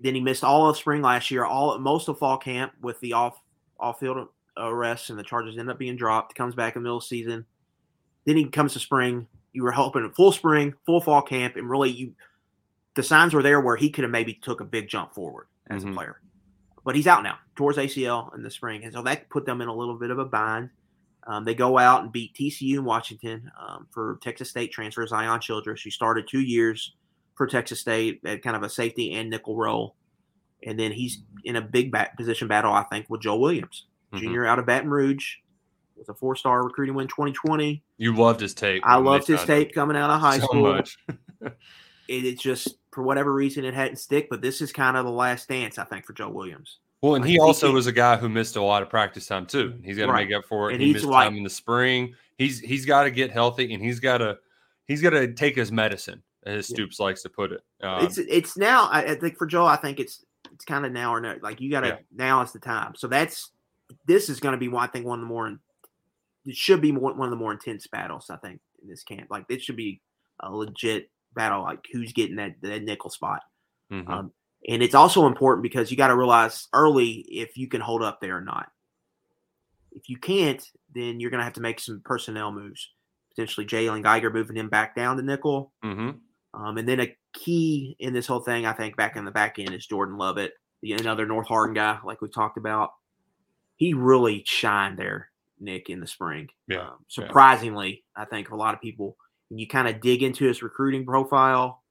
[0.00, 3.12] then he missed all of spring last year, all most of fall camp with the
[3.12, 3.40] off
[3.78, 4.26] off field
[4.56, 6.34] arrests, and the charges end up being dropped.
[6.34, 7.46] Comes back in the middle of the season.
[8.24, 9.28] Then he comes to spring.
[9.52, 12.14] You were hoping full spring, full fall camp, and really you
[12.94, 15.82] the signs were there where he could have maybe took a big jump forward as
[15.82, 15.92] mm-hmm.
[15.92, 16.20] a player.
[16.84, 19.68] But he's out now towards ACL in the spring, and so that put them in
[19.68, 20.70] a little bit of a bind.
[21.26, 25.40] Um, they go out and beat TCU in Washington um, for Texas State transfer Zion
[25.40, 25.80] Childress.
[25.80, 26.94] She started two years
[27.34, 29.96] for Texas State at kind of a safety and nickel role.
[30.64, 34.24] And then he's in a big back position battle, I think, with Joe Williams, mm-hmm.
[34.24, 35.36] junior out of Baton Rouge.
[35.96, 37.82] Was a four star recruiting win 2020.
[37.96, 38.82] You loved his tape.
[38.84, 40.74] I loved his tape coming out of high so school.
[40.74, 40.98] Much.
[41.40, 41.54] it,
[42.08, 44.28] it just, for whatever reason, it hadn't stick.
[44.28, 46.78] But this is kind of the last dance, I think, for Joe Williams.
[47.06, 49.78] Well, and he also was a guy who missed a lot of practice time too.
[49.84, 50.26] He's got to right.
[50.26, 50.74] make up for it.
[50.74, 52.14] And he missed time in the spring.
[52.36, 54.38] He's he's got to get healthy, and he's got to
[54.86, 57.04] he's got to take his medicine as Stoops yeah.
[57.04, 57.60] likes to put it.
[57.80, 58.88] Um, it's it's now.
[58.88, 61.36] I, I, think for Joe, I think it's it's kind of now or no.
[61.40, 61.98] Like you got to yeah.
[62.12, 62.94] now is the time.
[62.96, 63.52] So that's
[64.06, 64.82] this is going to be one.
[64.82, 65.56] I think one of the more.
[66.44, 68.30] It should be more, one of the more intense battles.
[68.30, 70.00] I think in this camp, like it should be
[70.40, 71.62] a legit battle.
[71.62, 73.42] Like who's getting that that nickel spot.
[73.92, 74.10] Mm-hmm.
[74.10, 74.32] Um,
[74.68, 78.20] and it's also important because you got to realize early if you can hold up
[78.20, 78.68] there or not.
[79.92, 80.62] if you can't,
[80.94, 82.90] then you're going to have to make some personnel moves.
[83.30, 85.72] Potentially Jalen Geiger moving him back down to nickel.
[85.84, 86.10] Mm-hmm.
[86.60, 89.58] Um, and then a key in this whole thing, I think, back in the back
[89.58, 90.52] end is Jordan Lovett,
[90.82, 92.90] the another North Hardin guy, like we talked about.
[93.76, 96.48] He really shined there, Nick, in the spring.
[96.66, 97.26] Yeah, Um, yeah.
[97.26, 99.16] surprisingly, I think for a lot of people,
[99.50, 101.82] you kind of dig into his recruiting profile,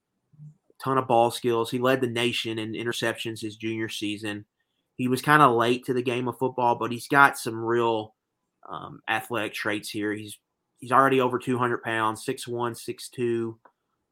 [0.83, 1.71] ton of ball skills.
[1.71, 4.45] He led the nation in interceptions his junior season.
[4.95, 8.13] He was kind of late to the game of football, but he's got some real
[8.69, 10.13] um, athletic traits here.
[10.13, 10.37] He's
[10.79, 12.77] he's already over 200 pounds, 6'1",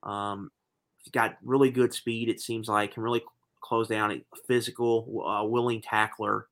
[0.06, 0.10] 6'2".
[0.10, 0.52] Um,
[0.98, 2.30] he's got really good speed.
[2.30, 3.24] It seems like can really
[3.62, 4.12] close down.
[4.12, 6.48] A physical, uh, willing tackler.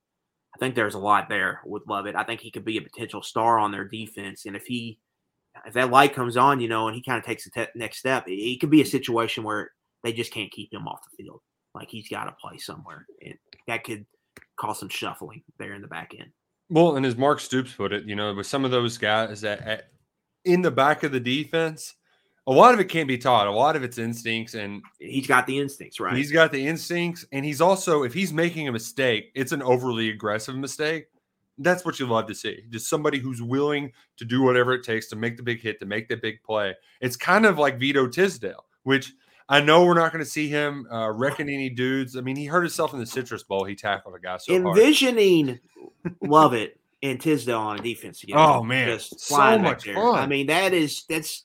[0.54, 2.16] I think there's a lot there with Lovett.
[2.16, 4.98] I think he could be a potential star on their defense, and if he
[5.66, 7.98] if that light comes on, you know, and he kind of takes the te- next
[7.98, 9.70] step, it, it could be a situation where
[10.02, 11.40] they just can't keep him off the field.
[11.74, 13.34] Like he's got to play somewhere, and
[13.66, 14.04] that could
[14.56, 16.30] cause some shuffling there in the back end.
[16.68, 19.60] Well, and as Mark Stoops put it, you know, with some of those guys that
[19.60, 19.90] at,
[20.44, 21.94] in the back of the defense,
[22.46, 23.46] a lot of it can't be taught.
[23.46, 26.16] A lot of it's instincts, and He's got the instincts, right?
[26.16, 27.24] he's got the instincts.
[27.32, 31.06] And he's also, if he's making a mistake, it's an overly aggressive mistake.
[31.58, 32.64] That's what you love to see.
[32.70, 35.86] Just somebody who's willing to do whatever it takes to make the big hit, to
[35.86, 36.74] make the big play.
[37.00, 39.12] It's kind of like Vito Tisdale, which
[39.52, 42.16] I know we're not going to see him uh, wrecking any dudes.
[42.16, 43.64] I mean, he hurt himself in the Citrus Bowl.
[43.64, 44.78] He tackled a guy so hard.
[46.22, 48.40] love it, and Tisdale on defense together.
[48.40, 48.86] Oh, man.
[48.86, 49.94] just So much there.
[49.94, 50.18] fun.
[50.18, 51.44] I mean, that is that's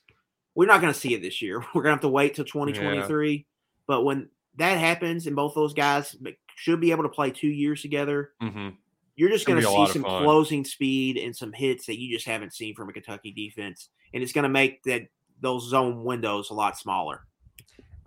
[0.54, 1.60] we're not going to see it this year.
[1.74, 3.46] We're going to have to wait till 2023.
[3.86, 6.16] But when that happens, and both those guys
[6.56, 8.70] should be able to play two years together, hmm
[9.16, 11.98] you're just going to be a lot see some closing speed and some hits that
[11.98, 15.02] you just haven't seen from a Kentucky defense, and it's going to make that
[15.40, 17.26] those zone windows a lot smaller.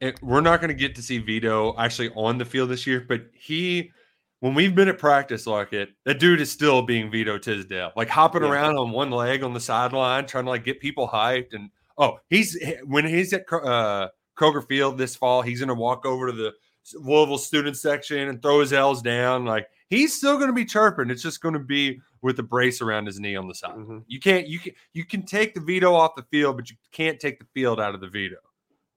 [0.01, 3.05] It, we're not going to get to see Vito actually on the field this year,
[3.07, 3.91] but he,
[4.39, 8.09] when we've been at practice like it, that dude is still being Vito Tisdale, like
[8.09, 8.49] hopping Yeah.
[8.49, 11.53] around on one leg on the sideline, trying to like get people hyped.
[11.53, 16.05] And oh, he's when he's at uh, Kroger Field this fall, he's going to walk
[16.05, 16.51] over to the
[16.95, 19.45] Louisville student section and throw his L's down.
[19.45, 21.11] Like he's still going to be chirping.
[21.11, 23.75] It's just going to be with the brace around his knee on the side.
[23.75, 24.03] Mhm.
[24.07, 27.19] You can't you can you can take the Vito off the field, but you can't
[27.19, 28.37] take the field out of the Vito.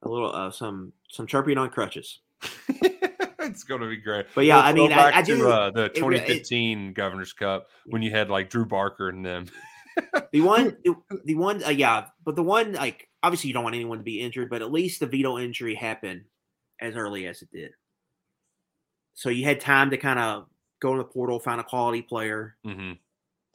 [0.04, 2.20] A little uh, some some chirping on crutches.
[2.68, 4.26] it's going to be great.
[4.34, 6.92] But yeah, We'll I mean, I- back I to, do- uh, the it it- 2015
[6.92, 9.46] Governor's Cup when you had like Drew Barker and them.
[10.32, 13.76] The one, the, the one, uh, yeah, but the one, like, obviously you don't want
[13.76, 16.24] anyone to be injured, but at least the Vito injury happened
[16.80, 17.70] as early as it did.
[19.14, 20.46] So you had time to kind of
[20.80, 22.92] go to the portal, find a quality player, hmm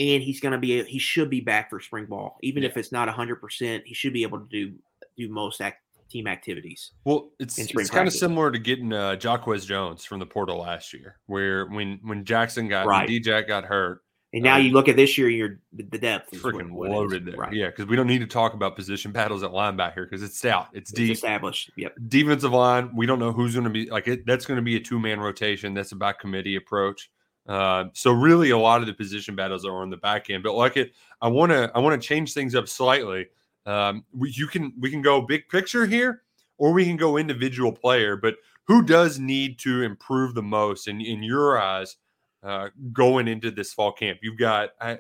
[0.01, 2.69] and he's going to be, he should be back for spring ball, even Yeah.
[2.69, 3.83] if it's not hundred percent.
[3.85, 4.75] He should be able to do
[5.17, 6.91] do most act, team activities.
[7.06, 10.93] Well, it's it's kind of similar to getting uh, Jacquez Jones from the portal last
[10.93, 13.00] year, where when when Jackson got Right.
[13.02, 14.02] when D-Jack got hurt,
[14.34, 16.93] And now Um, you look at this year, you're the depth is freaking what is.
[16.95, 17.36] loaded there.
[17.36, 17.52] Right.
[17.54, 20.67] Yeah, because we don't need to talk about position battles at linebacker because it's stout,
[20.74, 21.12] it's It's deep.
[21.13, 21.72] established.
[21.78, 21.95] Yep.
[22.10, 24.26] defensive line, we don't know who's going to be like it.
[24.28, 25.74] That's going to be a two man rotation.
[25.74, 27.10] That's about committee approach.
[27.48, 30.43] Uh, so really, a lot of the position battles are on the back end.
[30.43, 33.28] But like it, I want to I want to change things up slightly.
[33.69, 36.23] Um, we, you can we can go big picture here,
[36.58, 38.15] or we can go individual player.
[38.15, 41.97] But who does need to improve the most in in your eyes
[42.43, 44.19] uh, going into this fall camp?
[44.23, 44.99] You've got I.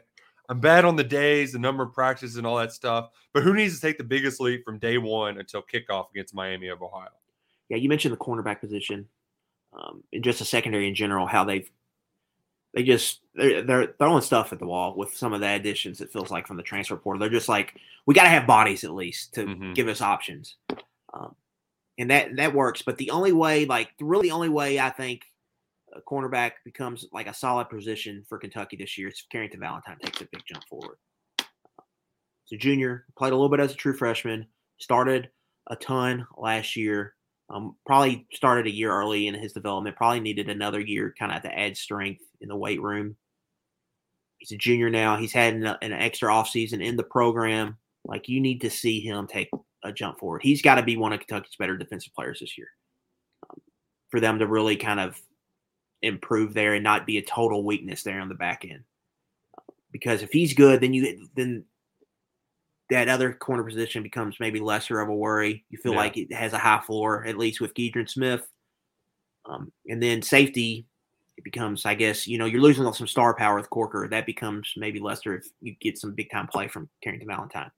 [0.49, 3.09] I'm bad on the days, the number of practices, and all that stuff.
[3.33, 6.69] But who needs to take the biggest leap from day one until kickoff against Miami
[6.69, 7.09] of Ohio?
[7.69, 9.07] Yeah, you mentioned the cornerback position,
[9.73, 11.27] um, and just the secondary in general.
[11.27, 11.69] How they've
[12.73, 16.01] they just they're, they're throwing stuff at the wall with some of the additions.
[16.01, 17.19] It feels like from the transfer portal.
[17.19, 19.75] They're just like we got to have bodies at least to Mhm.
[19.75, 20.55] give us options,
[21.13, 21.35] um,
[21.97, 22.81] and that that works.
[22.81, 25.23] But the only way, like really, the really only way, I think
[25.93, 29.97] a cornerback becomes like a solid position for Kentucky this year is if Carrington Valentine
[29.99, 30.97] takes a big jump forward.
[32.45, 34.47] So junior played a little bit as a true freshman,
[34.79, 35.29] started
[35.67, 37.15] a ton last year.
[37.51, 39.95] Um, probably started a year early in his development.
[39.95, 43.15] Probably needed another year, kind of to add strength in the weight room.
[44.37, 45.17] He's a junior now.
[45.17, 47.77] He's had an, an extra offseason in the program.
[48.05, 49.49] Like you need to see him take
[49.83, 50.41] a jump forward.
[50.41, 52.69] He's got to be one of Kentucky's better defensive players this year.
[53.49, 53.59] Um,
[54.09, 55.21] for them to really kind of
[56.01, 58.83] improve there and not be a total weakness there on the back end.
[59.91, 61.65] Because if he's good, then you then
[62.89, 65.65] that other corner position becomes maybe lesser of a worry.
[65.69, 65.97] You feel Yeah.
[65.99, 68.47] like it has a high floor, at least with Keidron Smith.
[69.45, 70.85] Um, and then safety,
[71.39, 74.09] it becomes, I guess, you know, you're losing some star power with Corker.
[74.09, 77.71] That becomes maybe lesser if you get some big time play from Carrington Valentine.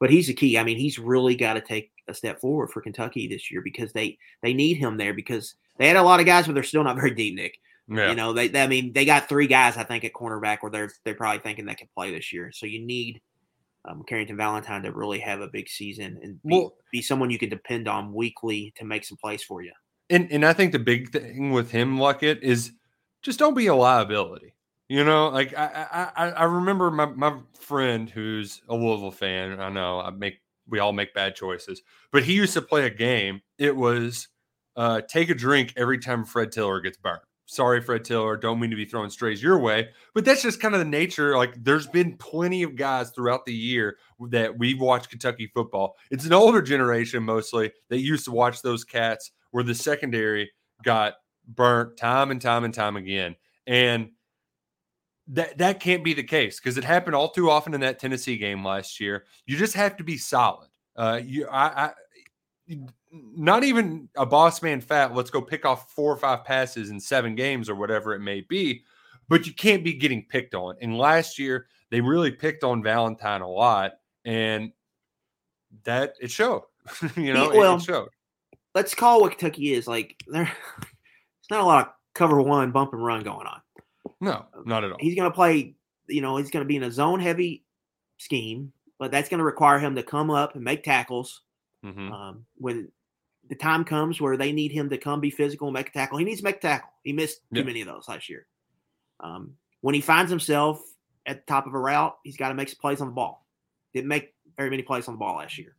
[0.00, 0.56] But he's the key.
[0.56, 3.92] I mean, he's really got to take a step forward for Kentucky this year because
[3.92, 6.84] they they need him there because they had a lot of guys, but they're still
[6.84, 7.58] not very deep, Nick.
[7.86, 8.08] Yeah.
[8.08, 10.70] You know, they, they I mean they got three guys I think at cornerback where
[10.70, 12.50] they're they're probably thinking they can play this year.
[12.50, 13.20] So you need
[13.84, 17.38] um, Carrington Valentine to really have a big season and be, Well- be someone you
[17.38, 19.72] can depend on weekly to make some plays for you.
[20.08, 22.72] And and I think the big thing with him, Luckett, is
[23.22, 24.54] just don't be a liability.
[24.88, 29.60] You know, like I I, I remember my, my friend who's a Louisville fan.
[29.60, 32.90] I know I make we all make bad choices, but he used to play a
[32.90, 33.40] game.
[33.58, 34.28] It was
[34.76, 37.22] uh, take a drink every time Fred Tiller gets burnt.
[37.46, 38.36] Sorry, Fred Tiller.
[38.36, 41.36] Don't mean to be throwing strays your way, but that's just kind of the nature.
[41.36, 43.98] Like, there's been plenty of guys throughout the year
[44.30, 45.96] that we've watched Kentucky football.
[46.10, 50.50] It's an older generation mostly that used to watch those cats where the secondary
[50.82, 51.14] got
[51.46, 53.36] burnt time and time and time again.
[53.66, 54.10] And
[55.28, 58.36] that that can't be the case because it happened all too often in that Tennessee
[58.36, 59.24] game last year.
[59.46, 60.68] You just have to be solid.
[60.96, 61.92] Uh, you, I, I,
[63.10, 65.14] not even a boss man fat.
[65.14, 68.40] Let's go pick off four or five passes in seven games or whatever it may
[68.40, 68.82] be,
[69.28, 70.76] but you can't be getting picked on.
[70.80, 73.92] And last year they really picked on Valentine a lot,
[74.24, 74.72] and
[75.84, 76.64] that it showed.
[77.16, 78.08] you know, it- well, it showed.
[78.74, 80.22] Let's call what Kentucky is like.
[80.26, 80.50] There,
[80.80, 80.91] it's
[81.52, 83.60] not a lot of cover one bump and run going on.
[84.20, 84.98] No, not at all.
[85.00, 85.74] He's going to play.
[86.08, 87.64] You know, he's going to be in a zone heavy
[88.18, 91.42] scheme, but that's going to require him to come up and make tackles.
[91.84, 92.10] Mhm.
[92.12, 92.90] Um, when
[93.48, 96.18] the time comes where they need him to come be physical and make a tackle,
[96.18, 96.90] he needs to make a tackle.
[97.02, 97.66] He missed too Yeah.
[97.66, 98.46] many of those last year.
[99.20, 100.80] Um, when he finds himself
[101.26, 103.46] at the top of a route, he's got to make some plays on the ball.
[103.94, 105.76] Didn't make very many plays on the ball last year.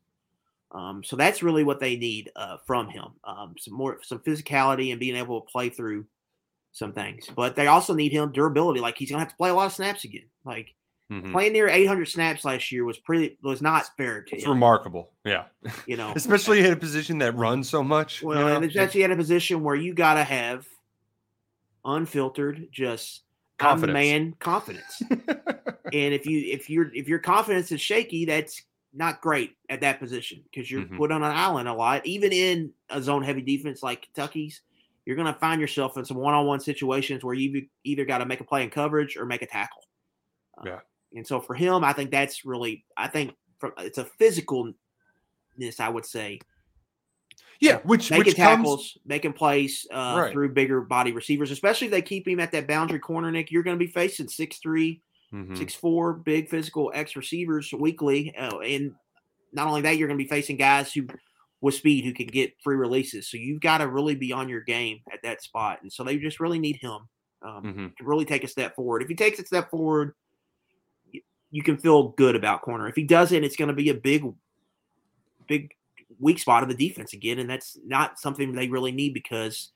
[0.73, 3.05] Um, so that's really what they need uh, from him.
[3.23, 6.05] Um, some more, some physicality and being able to play through
[6.71, 7.27] some things.
[7.35, 8.79] But they also need him durability.
[8.79, 10.25] Like he's gonna have to play a lot of snaps again.
[10.43, 10.73] Like
[11.11, 11.31] Mhm.
[11.33, 14.51] playing near 800 snaps last year was pretty was not fair to It's him.
[14.51, 15.11] remarkable.
[15.25, 15.43] Yeah.
[15.85, 18.21] You know, Especially in a position that runs so much.
[18.21, 18.55] you well, know?
[18.55, 20.65] and it's actually at a position where you got to have
[21.85, 23.23] unfiltered, just
[23.59, 23.93] Confidence.
[23.93, 25.01] man confidence.
[25.09, 29.99] and if you if your if your confidence is shaky, that's not great at that
[29.99, 30.97] position because you're Mhm.
[30.97, 32.05] put on an island a lot.
[32.05, 34.61] Even in a zone heavy defense like Kentucky's,
[35.05, 38.19] you're going to find yourself in some one on one situations where you either got
[38.19, 39.83] to make a play in coverage or make a tackle.
[40.59, 40.79] Uh, Yeah.
[41.15, 44.75] And so for him, I think that's really I think from it's a physicalness
[45.79, 46.39] I would say
[47.59, 50.31] yeah, which making which tackles, comes making plays uh, Right.
[50.33, 53.31] through bigger body receivers, especially if they keep him at that boundary corner.
[53.31, 55.01] Nick, you're going to be facing six three,
[55.33, 55.57] Mhm.
[55.57, 58.93] six four, big physical X receivers weekly, uh, and
[59.51, 61.07] not only that, you're going to be facing guys who
[61.61, 63.29] with speed who can get free releases.
[63.29, 66.17] So you've got to really be on your game at that spot, and so they
[66.17, 67.07] just really need him
[67.41, 67.97] um, Mhm.
[67.97, 69.01] to really take a step forward.
[69.01, 70.13] If he takes a step forward,
[71.13, 72.87] y- you can feel good about corner.
[72.87, 74.23] If he doesn't, it's going to be a big,
[75.47, 75.73] big
[76.19, 79.71] weak spot of the defense again, and that's not something they really need because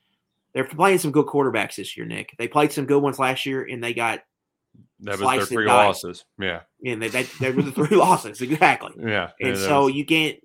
[0.54, 2.06] they're playing some good quarterbacks this year.
[2.06, 4.24] Nick, they played some good ones last year, and they got
[5.02, 6.26] that was their three losses.
[6.40, 6.62] Yeah.
[6.86, 8.94] and they they, they were the three losses exactly.
[9.00, 9.32] Yeah.
[9.40, 10.38] And so was- you can't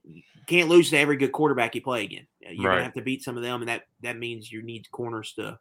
[0.46, 2.26] can't lose to every good quarterback you play again.
[2.40, 2.74] You're Right.
[2.76, 5.58] gonna have to beat some of them, and that that means you need corners to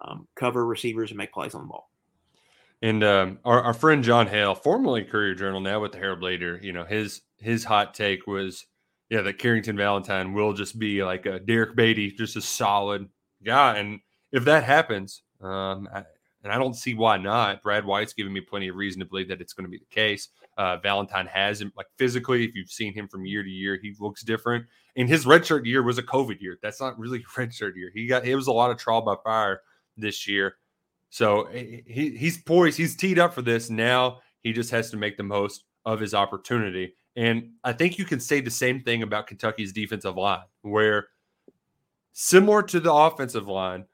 [0.00, 1.88] um, cover receivers and make plays on the ball.
[2.82, 6.58] And um, our, our friend John Hale, formerly Courier Journal, now with the Herald Leader,
[6.62, 8.66] you know, his his hot take was,
[9.08, 13.08] yeah, that Carrington Valentine will just be like a Derrick Baity, just a solid
[13.44, 13.78] guy.
[13.78, 14.00] And
[14.32, 16.04] if that happens, um, I,
[16.42, 17.62] and I don't see why not.
[17.62, 19.84] Brad White's giving me plenty of reason to believe that it's going to be the
[19.94, 20.28] case.
[20.58, 22.44] Uh, Valentine has him like physically.
[22.44, 24.66] If you've seen him from year to year, he looks different.
[24.96, 26.58] And his redshirt year was a COVID year.
[26.62, 27.90] That's not really redshirt year.
[27.94, 29.62] He got it was a lot of trial by fire
[29.96, 30.56] this year.
[31.10, 33.70] So he- he's poised, he's teed up for this.
[33.70, 36.94] Now he just has to make the most of his opportunity.
[37.16, 41.08] And I think you can say the same thing about Kentucky's defensive line, where
[42.12, 43.84] similar to the offensive line,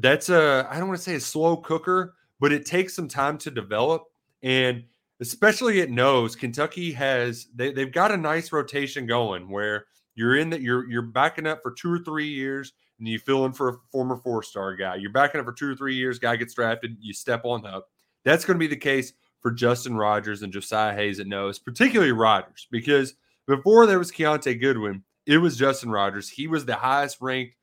[0.00, 3.38] that's a, I don't want to say a slow cooker, but it takes some time
[3.38, 4.04] to develop.
[4.42, 4.84] And
[5.20, 10.50] especially at nose, Kentucky has, they, they've got a nice rotation going where you're in
[10.50, 13.68] that you're, you're backing up for two or three years and you fill in for
[13.68, 14.96] a former four star guy.
[14.96, 17.88] You're backing up for two or three years, guy gets drafted, you step on up.
[18.24, 22.12] That's going to be the case for Justin Rogers and Josiah Hayes at nose, particularly
[22.12, 23.14] Rogers, because
[23.46, 26.28] before there was Kiyaunta Goodwin, it was Justin Rogers.
[26.28, 27.55] He was the highest ranked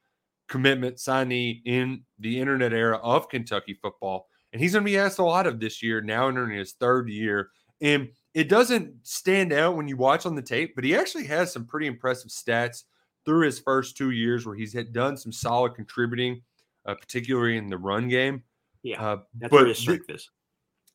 [0.53, 4.27] commitment signee in the internet era of Kentucky football.
[4.51, 7.09] And he's going to be asked a lot of this year, now entering his third
[7.09, 7.49] year.
[7.81, 11.51] And it doesn't stand out when you watch on the tape, but he actually has
[11.51, 12.83] some pretty impressive stats
[13.25, 16.43] through his first two years where he's had done some solid contributing,
[16.85, 18.43] uh, particularly in the run game.
[18.83, 20.29] Yeah, Uh, that's but where his strength is.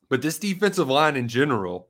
[0.09, 1.89] but this defensive line in general,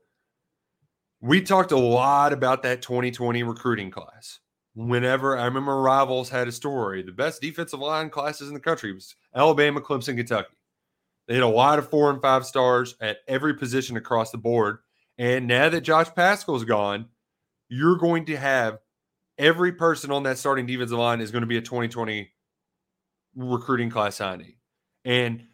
[1.22, 4.40] we talked a lot about that 2020 recruiting class.
[4.76, 8.94] Whenever I remember Rivals had a story, the best defensive line classes in the country
[8.94, 10.56] was Alabama, Clemson, Kentucky.
[11.28, 14.80] They had a lot of four and five stars at every position across the board.
[15.18, 17.08] And now that Josh Paschal's gone,
[17.68, 18.80] you're going to have
[19.38, 22.32] every person on that starting defensive line is going to be a 2020
[23.36, 24.56] recruiting class signing.
[25.06, 25.46] And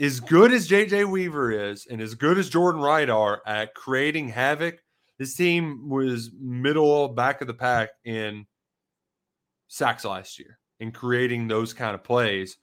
[0.00, 4.28] as good as JJ Weaver is, and as good as Jordan Wright are at creating
[4.28, 4.78] havoc,
[5.18, 8.46] this team was middle back of the pack in
[9.68, 12.56] sacks last year in creating those kind of plays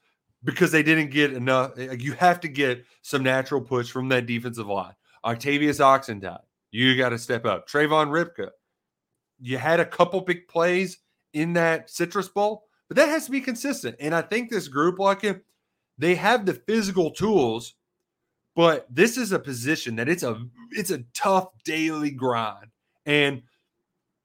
[0.44, 1.78] because they didn't get enough.
[1.78, 4.94] Eh, you have to get some natural push from that defensive line.
[5.24, 6.40] Octavius Oxendine,
[6.72, 7.68] you got to step up.
[7.68, 8.52] Tre'Vonn Rybka,
[9.40, 11.00] you had a couple big plays
[11.34, 13.96] in that Citrus Bowl, but that has to be consistent.
[14.00, 15.44] And I think this group, like it,
[15.98, 17.74] they have the physical tools,
[18.56, 22.68] but this is a position that it's a it's a tough daily grind,
[23.06, 23.44] and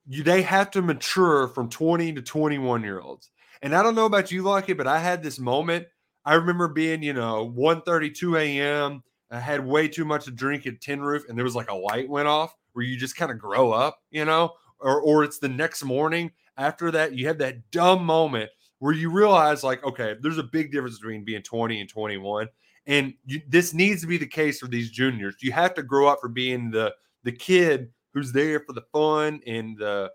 [0.07, 3.29] you, they have to mature from 20 to 21 year olds.
[3.61, 5.87] And I don't know about you, Lucky, but I had this moment.
[6.25, 9.03] I remember being, you know, 1:32 a.m.
[9.29, 11.75] I had way too much to drink at Tin Roof, and there was like a
[11.75, 15.39] light went off where you just kind of grow up, you know, or or it's
[15.39, 20.15] the next morning after that you have that dumb moment where you realize like okay
[20.21, 22.47] there's a big difference between being 20 and 21
[22.87, 25.35] and you, this needs to be the case for these juniors.
[25.39, 29.41] You have to grow up for being the the kid who's there for the fun
[29.45, 30.11] and the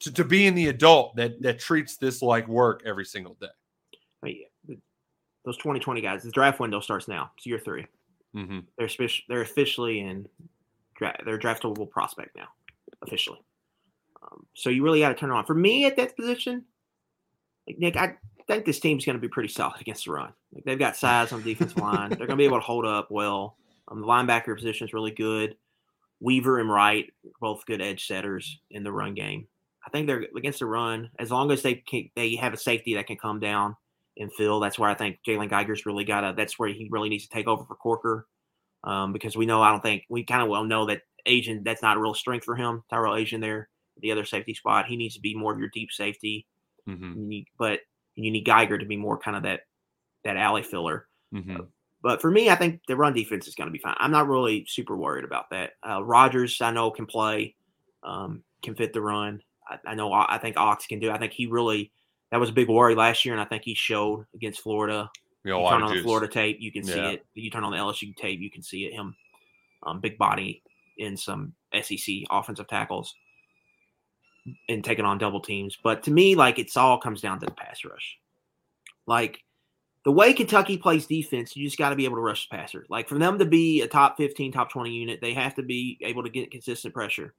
[0.00, 3.46] to, to being the adult that that treats this like work every single day.
[4.22, 4.80] I mean,
[5.44, 7.30] those 2020 guys the draft window starts now.
[7.36, 7.86] It's year 3
[8.36, 8.58] mm-hmm.
[8.78, 10.26] they're speci- they're officially in
[10.96, 12.48] dra- they're draftable prospect now
[13.02, 13.40] officially.
[14.22, 15.44] Um, so you really got to turn it on.
[15.44, 16.64] For me at that position,
[17.66, 18.16] like Nick, I
[18.52, 20.32] think this team's going to be pretty solid against the run.
[20.52, 22.10] Like they've got size on the defensive line.
[22.10, 23.56] They're going to be able to hold up well.
[23.88, 25.56] Um, the linebacker position is really good.
[26.20, 29.48] Weaver and Wright, both good edge setters in the run game.
[29.84, 32.94] I think they're against the run as long as they can, they have a safety
[32.94, 33.76] that can come down
[34.16, 34.60] and fill.
[34.60, 36.34] That's where I think Jalen Geiger's really got to.
[36.36, 38.28] That's where he really needs to take over for Corker,
[38.84, 41.82] um, because we know I don't think we kind of well know that Ajian that's
[41.82, 42.84] not a real strength for him.
[42.90, 43.68] Tyrell Ajian there
[44.00, 44.86] the other safety spot.
[44.86, 46.46] He needs to be more of your deep safety.
[46.88, 47.30] Mm-hmm.
[47.30, 47.44] You
[48.14, 49.60] but you need Geiger to be more kind of that
[50.24, 51.06] that alley filler.
[51.34, 51.56] Mm-hmm.
[51.56, 51.64] Uh,
[52.02, 53.94] but for me, I think the run defense is going to be fine.
[53.98, 55.72] I'm not really super worried about that.
[55.88, 57.54] Uh, Rogers, I know can play,
[58.02, 59.40] um, can fit the run.
[59.68, 60.12] I, I, know.
[60.12, 61.10] I think Ox can do.
[61.10, 61.92] I think he really
[62.30, 65.10] that was a big worry last year, and I think he showed against Florida.
[65.44, 66.94] You, you turn on the Florida tape, you can yeah.
[66.94, 67.26] see it.
[67.34, 68.94] You turn on the LSU tape, you can see it.
[68.94, 69.14] Him,
[69.84, 70.62] um, big body
[70.98, 71.52] in some
[71.82, 73.14] SEC offensive tackles
[74.68, 75.76] and taking on double teams.
[75.82, 78.18] But to me, like it's all comes down to the pass rush.
[79.06, 79.42] Like
[80.04, 82.84] the way Kentucky plays defense, you just got to be able to rush the passer.
[82.88, 85.98] Like for them to be a top 15, top 20 unit, they have to be
[86.00, 87.34] able to get consistent pressure.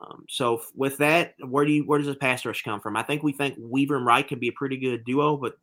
[0.00, 2.96] Um, so with that, where do you where does this pass rush come from?
[2.96, 5.58] I think we think Weaver and Wright could be a pretty good duo, but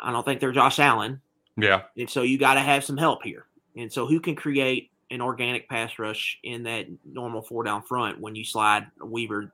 [0.00, 1.20] I don't think they're Josh Allen.
[1.56, 1.82] Yeah.
[1.96, 3.46] And so you got to have some help here.
[3.76, 8.20] And so who can create an organic pass rush in that normal four down front
[8.20, 9.52] when you slide Weaver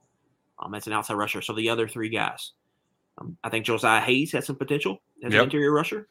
[0.59, 1.42] um, as an outside rusher.
[1.42, 2.53] So the other three guys,
[3.18, 5.40] um, I think Josiah Hayes has some potential as Yep.
[5.40, 6.09] an interior rusher.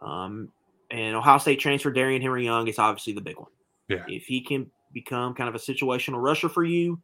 [0.00, 0.52] Um,
[0.90, 3.50] and Ohio State transfer Darion Henry Young is obviously the big one.
[3.88, 4.04] Yeah.
[4.06, 7.00] If he can become kind of a situational rusher for you,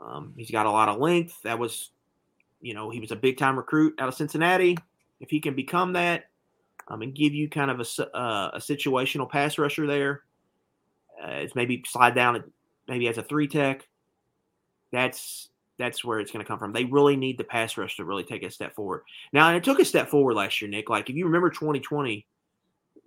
[0.00, 1.40] um, he's got a lot of length.
[1.42, 1.90] That was,
[2.60, 4.76] you know, he was a big time recruit out of Cincinnati.
[5.20, 6.24] If he can become that
[6.88, 10.22] um, and give you kind of a, uh, a situational pass rusher there,
[11.22, 12.42] uh, it's maybe slide down
[12.88, 13.86] maybe as a three tech.
[14.90, 15.48] That's
[15.78, 16.72] that's where it's going to come from.
[16.72, 19.02] They really need the pass rush to really take a step forward.
[19.32, 20.90] Now, and it took a step forward last year, Nick.
[20.90, 22.26] Like if you remember 2020,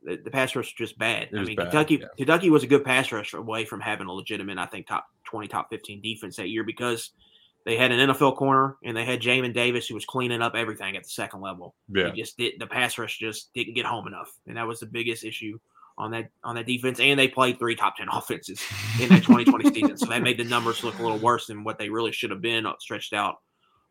[0.03, 1.29] the, the pass rush was just bad.
[1.33, 2.07] I mean, bad, Kentucky yeah.
[2.17, 5.47] Kentucky was a good pass rush away from having a legitimate, I think, top 20,
[5.47, 7.11] top 15 defense that year because
[7.65, 10.95] they had an NFL corner and they had Jamin Davis who was cleaning up everything
[10.95, 11.75] at the second level.
[11.89, 12.11] Yeah.
[12.11, 15.23] Just did the pass rush just didn't get home enough, and that was the biggest
[15.23, 15.59] issue
[15.97, 16.99] on that on that defense.
[16.99, 18.61] And they played three top ten offenses
[19.01, 21.77] in that 2020 season, so that made the numbers look a little worse than what
[21.77, 23.37] they really should have been, uh, stretched out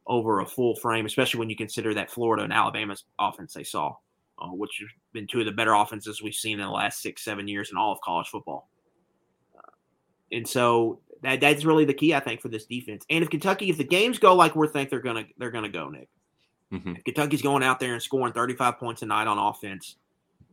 [0.06, 1.06] over a full frame.
[1.06, 3.94] Especially when you consider that Florida and Alabama's offense they saw,
[4.38, 7.24] uh, which have been two of the better offenses we've seen in the last six
[7.24, 8.68] seven years in all of college football.
[9.56, 9.70] Uh,
[10.32, 13.06] and so that that's really the key, I think, for this defense.
[13.08, 15.88] And if Kentucky, if the games go like we think they're gonna they're gonna go,
[15.88, 16.08] Nick,
[16.70, 16.98] Mhm.
[16.98, 19.96] if Kentucky's going out there and scoring 35 points a night on offense,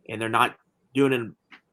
[0.07, 0.55] and they're not
[0.93, 1.31] doing it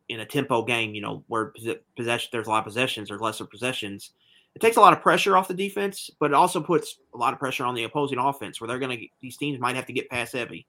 [0.09, 1.53] in a tempo game, you know, where
[1.97, 4.11] possession there's a lot of possessions, there's lesser possessions.
[4.55, 7.33] It takes a lot of pressure off the defense, but it also puts a lot
[7.33, 9.93] of pressure on the opposing offense, where they're going to these teams might have to
[9.93, 10.67] get pass heavy,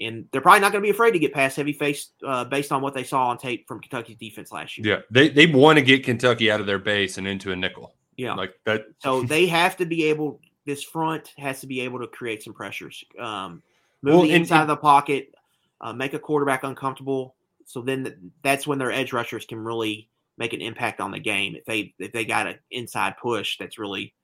[0.00, 2.70] and they're probably not going to be afraid to get pass heavy, faced uh, based
[2.72, 4.86] on what they saw on tape from Kentucky's defense last year.
[4.86, 5.00] Yeah.
[5.10, 7.94] They they want to get Kentucky out of their base and into a nickel.
[8.16, 8.34] Yeah.
[8.34, 8.84] Like that.
[9.00, 10.40] So they have to be able.
[10.66, 13.02] This front has to be able to create some pressures.
[13.18, 13.62] Um,
[14.02, 15.32] move Well, the and- inside of the pocket.
[15.80, 17.35] uh, make a quarterback uncomfortable.
[17.66, 20.08] So then that's when their edge rushers can really
[20.38, 23.78] make an impact on the game if they if they got an inside push that's
[23.78, 24.14] really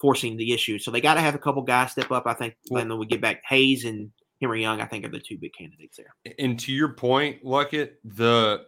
[0.00, 0.78] forcing the issue.
[0.78, 2.26] So they got to have a couple guys step up.
[2.26, 5.38] I think when we get back, Hayes and Henry Young, I think are the two
[5.38, 6.34] big candidates there.
[6.38, 8.64] And to your point, Luckett, the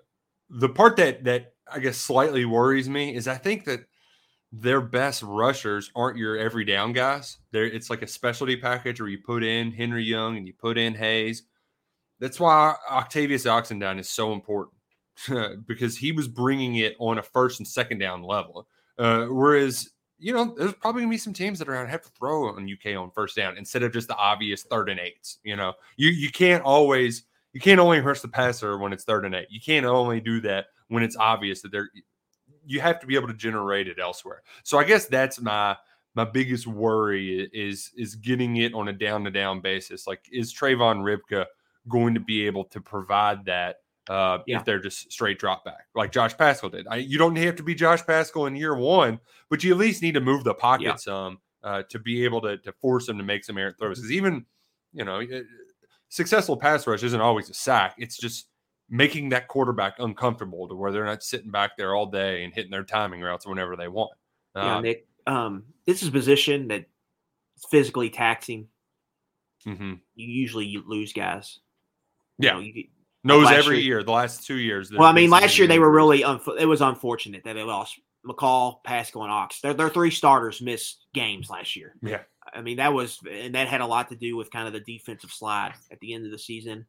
[0.51, 3.81] the part that that I guess slightly worries me is I think that
[4.53, 7.39] their best rushers aren't your every down guys.
[7.51, 10.79] There, it's like a specialty package where you put in Henry Young and you put
[10.79, 11.43] in Hayes.
[12.25, 14.79] That's why Octavius Oxendine is so important
[15.67, 18.67] because he was bringing it on a first and second down level.
[18.99, 22.09] Uh, whereas, you know, there's probably gonna be some teams that are gonna have to
[22.19, 25.39] throw on UK on first down instead of just the obvious third and eights.
[25.45, 29.27] You know, you you can't always you can't only hurt the passer when it's third
[29.27, 29.49] and eight.
[29.51, 31.91] You can't only do that when it's obvious that they're
[32.65, 34.41] you have to be able to generate it elsewhere.
[34.63, 35.77] So I guess that's my
[36.15, 40.07] my biggest worry is is getting it on a down to down basis.
[40.07, 41.45] Like is Tre'Vonn Rybka
[41.89, 43.77] going to be able to provide that
[44.09, 44.59] uh, Yeah.
[44.59, 46.87] if they're just straight drop back like Josh Paschal did?
[46.89, 49.19] I, you don't have to be Josh Paschal in year one,
[49.51, 50.97] but you at least need to move the pocket Yeah.
[50.97, 53.99] some uh, to be able to to force him to make some errant throws.
[53.99, 54.45] Because even
[54.93, 55.21] you know
[56.09, 57.95] successful pass rush isn't always a sack.
[57.99, 58.49] It's just
[58.91, 62.71] making that quarterback uncomfortable to where they're not sitting back there all day and hitting
[62.71, 64.13] their timing routes whenever they want.
[64.55, 65.07] yeah, Uh, Nick.
[65.27, 66.83] Um, this is a position that
[67.57, 68.69] is physically taxing.
[69.67, 70.01] mhm.
[70.15, 71.61] You usually you lose guys.
[72.39, 72.85] You Yeah, know, you,
[73.23, 74.03] knows every year- year.
[74.03, 74.91] The last two years.
[74.93, 77.99] well, I mean, last year they were really unf- it was unfortunate that they lost
[78.27, 79.61] McCall, Paschal, and Ox.
[79.61, 81.95] Their their three starters missed games last year.
[82.03, 82.23] Yeah.
[82.53, 84.81] I mean, that was and that had a lot to do with kind of the
[84.81, 86.87] defensive slide at the end of the season.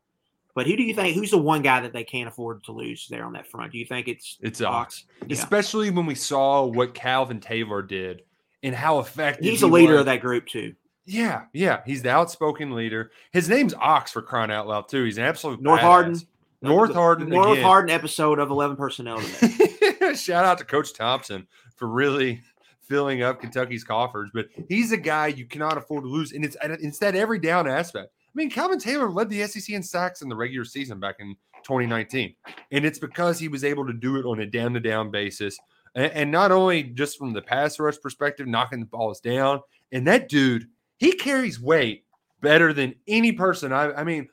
[0.53, 1.15] But who do you think?
[1.15, 3.71] Who's the one guy that they can't afford to lose there on that front?
[3.73, 5.33] Do you think it's It's Ox, Yeah.
[5.33, 8.21] especially when we saw what Calvin Taylor did
[8.63, 9.99] and how effective He's he a leader was.
[10.01, 10.73] of that group too.
[11.05, 13.11] Yeah, yeah, he's the outspoken leader.
[13.31, 15.03] His name's Ox for crying out loud too.
[15.03, 15.83] He's an absolute North badass.
[15.83, 16.21] Hardin.
[16.61, 17.29] North Hardin.
[17.29, 17.63] North again.
[17.63, 20.15] Hardin episode of Eleven Personnel today.
[20.15, 21.45] Shout out to Coach Thompson
[21.75, 22.41] for really
[22.87, 24.29] filling up Kentucky's coffers.
[24.33, 27.39] But he's a guy you cannot afford to lose, and it's and it's that every
[27.39, 28.11] down aspect.
[28.13, 31.35] I mean, Calvin Taylor led the SEC in sacks in the regular season back in
[31.63, 32.35] 2019,
[32.71, 35.57] and it's because he was able to do it on a down to down basis,
[35.93, 39.61] and, and not only just from the pass rush perspective, knocking the balls down.
[39.91, 42.05] And that dude, he carries weight
[42.41, 43.71] better than any person.
[43.73, 44.29] I, I mean.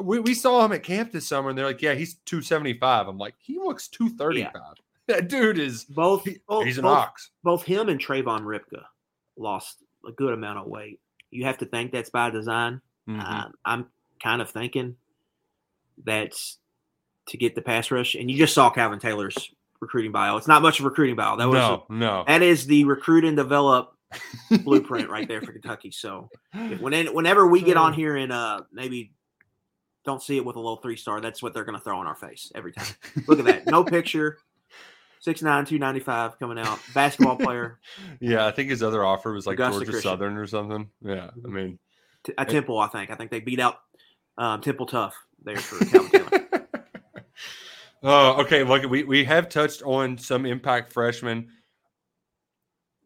[0.00, 3.18] We, we saw him at camp this summer, and they're like, "Yeah, he's 275." I'm
[3.18, 4.52] like, "He looks 235."
[5.08, 7.30] That dude is Both, he- both he's an both, ox.
[7.42, 8.84] both him and Tre'Vonn Rybka
[9.36, 9.78] lost
[10.08, 11.00] a good amount of weight.
[11.30, 12.80] You have to think that's by design.
[13.08, 13.20] Mhm.
[13.22, 13.86] Um, I'm
[14.22, 14.96] kind of thinking
[16.04, 16.58] that's
[17.26, 18.14] to get the pass rush.
[18.14, 20.36] And you just saw Calvin Taylor's recruiting bio.
[20.36, 21.36] It's not much of a recruiting bio.
[21.36, 22.24] That was no, no.
[22.26, 23.94] that is the recruit and develop
[24.64, 25.90] blueprint right there for Kentucky.
[25.90, 26.28] So
[26.80, 29.12] when, whenever we get on here and uh maybe
[30.04, 32.06] don't see it with a little three star, that's what they're going to throw in
[32.06, 32.86] our face every time.
[33.28, 34.38] Look at that, no picture.
[35.24, 36.80] 6'9", 295 coming out.
[36.94, 37.78] Basketball player.
[38.20, 40.10] yeah, I think his other offer was like Augusta Georgia Christian.
[40.10, 40.90] Southern or something.
[41.00, 41.78] Yeah, I mean,
[42.24, 43.10] T- a Temple, I think.
[43.10, 43.76] I think they beat out
[44.36, 46.66] um, Temple Tough there for Calvin Taylor.
[48.02, 48.64] oh, okay.
[48.64, 51.50] Look, we we have touched on some impact freshmen.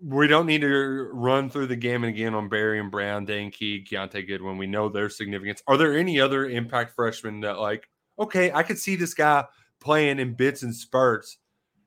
[0.08, 4.26] We don't need to run through the gamut again on Barion Brown, Dane Key, Kiyaunta
[4.26, 4.56] Goodwin.
[4.56, 5.62] We know their significance.
[5.66, 7.88] Are there any other impact freshmen that like?
[8.18, 9.44] Okay, I could see this guy
[9.80, 11.38] playing in bits and spurts.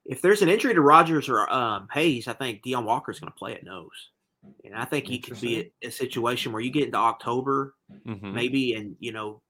[0.05, 3.31] If there's an injury to Rogers or um, Hayes, I think Deone Walker is going
[3.31, 4.09] to play at nose.
[4.65, 7.75] And I think he could be a, a situation where you get into October,
[8.07, 8.33] Mhm.
[8.33, 9.41] maybe, and you know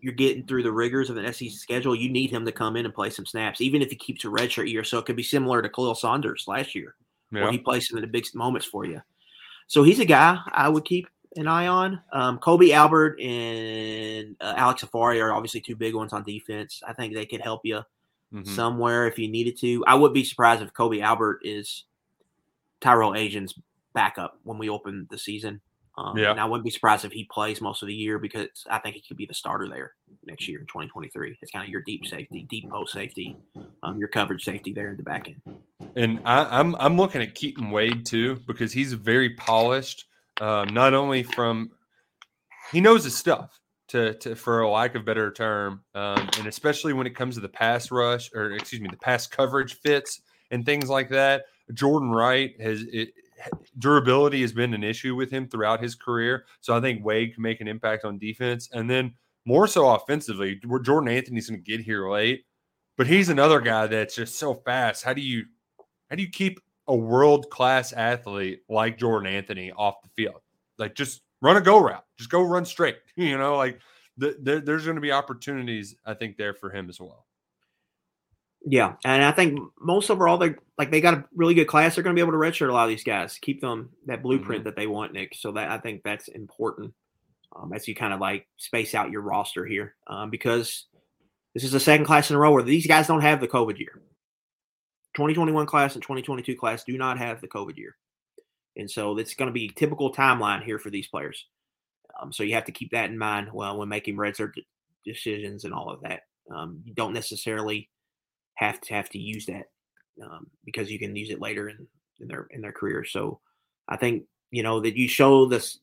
[0.00, 1.94] you're getting through the rigors of an SEC schedule.
[1.94, 4.28] You need him to come in and play some snaps, even if he keeps a
[4.28, 4.82] redshirt year.
[4.84, 6.94] So it could be similar to Khalil Saunders last year,
[7.34, 7.50] Yeah.
[7.50, 9.00] he plays some of the big moments for you.
[9.66, 12.00] So he's a guy I would keep an eye on.
[12.12, 16.82] Um, Kobe Albert and uh, Alex Afari are obviously two big ones on defense.
[16.86, 17.82] I think they could help you
[18.32, 18.46] Mhm.
[18.48, 19.84] somewhere if you needed to.
[19.86, 21.84] I would be surprised if Kobe Albert is
[22.80, 23.54] Tyrell Ajian's
[23.94, 25.60] backup when we open the season.
[25.96, 26.30] Um, Yeah.
[26.30, 28.96] And I wouldn't be surprised if he plays most of the year because I think
[28.96, 29.92] he could be the starter there
[30.24, 31.38] next year in 2023.
[31.40, 33.36] It's kind of your deep safety, deep post safety,
[33.82, 35.58] um, your coverage safety there in the back end.
[35.96, 40.06] And I, I'm I'm looking at Keaton Wade too because he's very polished.
[40.40, 41.70] Um, not only from
[42.72, 46.92] he knows his stuff to, to for a lack of better term, um, and especially
[46.92, 50.66] when it comes to the pass rush or excuse me the pass coverage fits and
[50.66, 51.44] things like that.
[51.72, 53.10] Jordan Wright has it,
[53.78, 57.42] durability has been an issue with him throughout his career, so I think Wade can
[57.42, 59.14] make an impact on defense, and then
[59.46, 60.60] more so offensively.
[60.66, 62.44] where Jordan Anthony's going to get here late,
[62.96, 65.04] but he's another guy that's just so fast.
[65.04, 65.44] How do you
[66.10, 70.40] how do you keep a world class athlete like Jordan Anthony off the field?
[70.78, 72.96] Like just run a go route, just go run straight.
[73.16, 73.78] You know, like
[74.20, 77.26] th- there, there's going to be opportunities, I think, there for him as well.
[78.66, 81.94] Yeah, and I think most overall they like they got a really good class.
[81.94, 84.22] They're going to be able to redshirt a lot of these guys, keep them that
[84.22, 84.68] blueprint Mm-hmm.
[84.68, 85.34] that they want, Nick.
[85.34, 86.94] So that I think that's important
[87.54, 90.86] um, as you kind of like space out your roster here, um, because
[91.52, 93.78] this is the second class in a row where these guys don't have the COVID
[93.78, 94.00] year.
[95.14, 97.96] 2021 class and 2022 class do not have the COVID year,
[98.76, 101.46] and so it's going to be typical timeline here for these players.
[102.20, 104.66] Um, so you have to keep that in mind well when making redshirt de-
[105.04, 106.22] decisions and all of that.
[106.54, 107.88] Um, you don't necessarily
[108.54, 109.70] have to have to use that
[110.22, 111.86] um, because you can use it later in,
[112.20, 113.04] in their in their career.
[113.04, 113.40] So
[113.88, 115.78] I think you know that you show this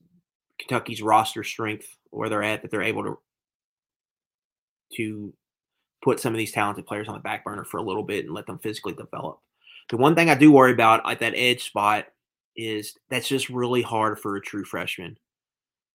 [0.60, 3.20] Kentucky's roster strength where they're at that they're able to
[4.98, 5.34] to
[6.04, 8.34] put some of these talented players on the back burner for a little bit and
[8.34, 9.40] let them physically develop.
[9.90, 12.08] The one thing I do worry about at that edge spot
[12.56, 15.18] is that's just really hard for a true freshman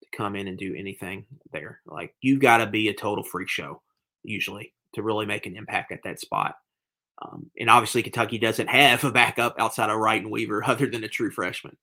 [0.03, 1.81] to come in and do anything there.
[1.87, 3.83] Like you've got to be a total freak show
[4.23, 6.57] usually to really make an impact at that spot.
[7.23, 11.05] Um, and obviously, Kentucky doesn't have a backup outside of Wright and Weaver other than
[11.05, 11.77] a true freshman.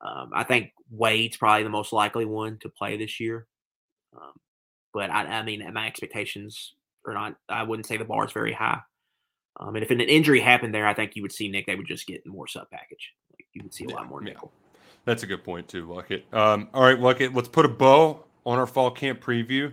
[0.00, 3.46] Um, I think Wade's probably the most likely one to play this year.
[4.14, 4.32] Um,
[4.92, 6.74] but I, I mean, my expectations
[7.06, 8.80] are not, I wouldn't say the bar is very high.
[9.58, 11.86] Um, and if an injury happened there, I think you would see Nick, they would
[11.86, 13.12] just get more sub package.
[13.32, 14.52] Like you would see a lot more nickel.
[15.04, 16.22] That's a good point too, Luckett.
[16.32, 19.72] Um, all right, Luckett, let's put a bow on our fall camp preview.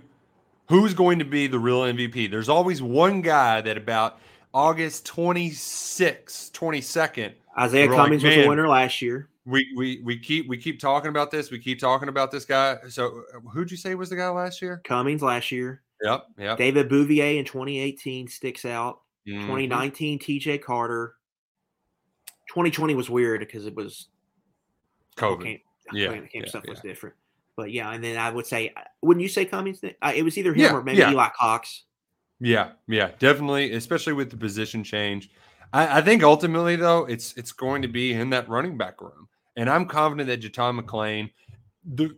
[0.70, 2.30] Who's going to be the real MVP?
[2.30, 4.20] There's always one guy that about
[4.54, 7.34] August 26th, 22nd.
[7.58, 9.30] Izayah like, Cummings was "Man, a winner last year.
[9.46, 11.52] We, we we keep we keep talking about this.
[11.52, 12.78] We keep talking about this guy.
[12.90, 14.82] So uh, who'd you say was the guy last year?
[14.84, 15.82] Cummings last year.
[16.04, 16.58] Yep, yep.
[16.58, 19.02] David Bouvier in 2018 sticks out.
[19.28, 19.42] Mhm.
[19.42, 21.16] 2019 TJ Carter.
[22.50, 24.08] 2020 was weird because it was
[25.18, 25.44] COVID.
[25.44, 25.60] Camp,
[25.94, 27.16] Yeah, camp yeah, stuff was different.
[27.56, 29.84] But yeah, and then I would say, uh, wouldn't you say Cummings?
[29.84, 31.12] Uh, it was either him Yeah, or maybe yeah.
[31.12, 31.84] Eli Cox.
[32.42, 35.30] Yeah, yeah, definitely, especially with the position change.
[35.74, 39.30] I, I think ultimately though, it's it's going to be in that running back room,
[39.56, 41.30] and I'm confident that JuTahn McClain,
[41.86, 42.18] the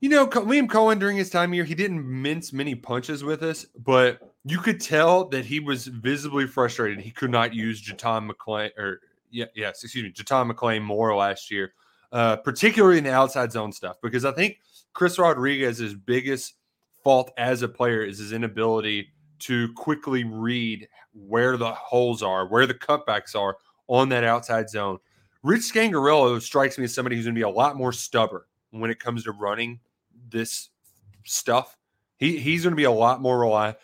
[0.00, 3.66] you know, Liam Coen during his time here, he didn't mince many punches with us,
[3.84, 6.98] but you could tell that he was visibly frustrated.
[6.98, 9.00] He could not use JuTahn McClain or
[9.30, 11.74] yeah, yes, excuse me, JuTahn McClain more last year,
[12.10, 14.58] uh, particularly in the outside zone stuff, because I think
[14.92, 16.54] Chris Rodriguez's biggest
[17.02, 22.66] fault as a player is his inability to quickly read where the holes are, where
[22.66, 23.56] the cutbacks are
[23.88, 24.98] on that outside zone.
[25.42, 28.90] Rich Scangarello strikes me as somebody who's going to be a lot more stubborn when
[28.90, 29.80] it comes to running
[30.28, 30.70] this
[31.24, 31.76] stuff.
[32.16, 33.76] He he's going to be a lot more reliant.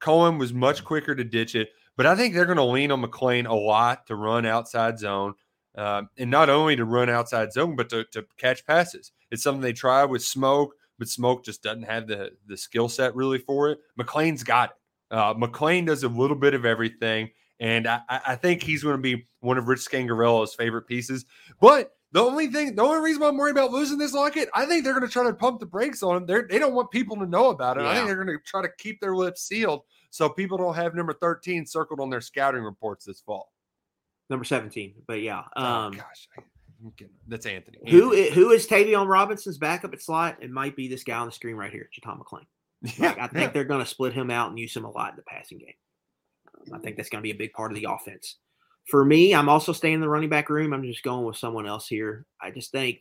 [0.00, 3.02] Coen was much quicker to ditch it, but I think they're going to lean on
[3.02, 5.34] McClain a lot to run outside zone,
[5.76, 9.12] um, and not only to run outside zone, but to, to catch passes.
[9.30, 13.14] It's something they try with Smoke, but Smoke just doesn't have the the skill set
[13.14, 13.78] really for it.
[13.96, 15.14] McClain's got it.
[15.14, 17.30] Uh, McLean does a little bit of everything,
[17.60, 21.24] and I, I think he's going to be one of Rich Scangarello's favorite pieces.
[21.60, 24.66] But the only thing, the only reason why I'm worried about losing this Luckett, I
[24.66, 26.26] think they're going to try to pump the brakes on him.
[26.26, 27.84] They're, they don't want people to know about it.
[27.84, 30.94] I think they're going to try to keep their lips sealed so people don't have
[30.94, 33.52] number 13 circled on their scouting reports this fall.
[34.30, 34.94] Number 17.
[35.06, 35.42] But yeah.
[35.56, 36.28] oh, Um, gosh.
[36.80, 37.14] I- I'm kidding.
[37.26, 37.78] That's Anthony.
[37.88, 38.20] who Anthony.
[38.28, 40.38] is, who is Tayvion Robinson's backup at slot?
[40.40, 42.46] It might be this guy on the screen right here, JuTahn McClain.
[42.98, 45.10] Yeah, Like, I think they're going to split him out and use him a lot
[45.10, 45.74] in the passing game.
[46.72, 48.36] Um, I think that's going to be a big part of the offense.
[48.86, 50.72] For me, I'm also staying in the running back room.
[50.72, 52.24] I'm just going with someone else here.
[52.40, 53.00] I just think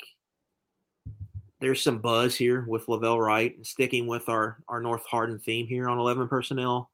[1.59, 5.65] there's some buzz here with La'Vell Wright and sticking with our our North Hardin theme
[5.67, 6.91] here on 11 personnel.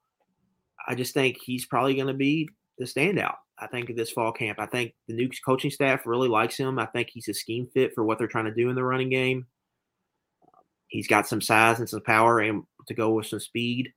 [0.87, 3.35] I just think he's probably going to be the standout.
[3.59, 4.59] I think at this fall camp.
[4.59, 6.79] I think the new coaching staff really likes him.
[6.79, 9.09] I think he's a scheme fit for what they're trying to do in the running
[9.09, 9.45] game.
[10.87, 13.93] He's got some size and some power and to go with some speed.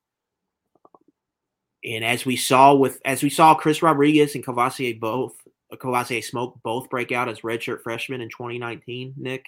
[1.84, 5.34] And as we saw with as we saw Chris Rodriguez and Kavosiey both
[5.72, 9.46] Kavosiey Smoke both break out as redshirt freshmen in 2019, Nick.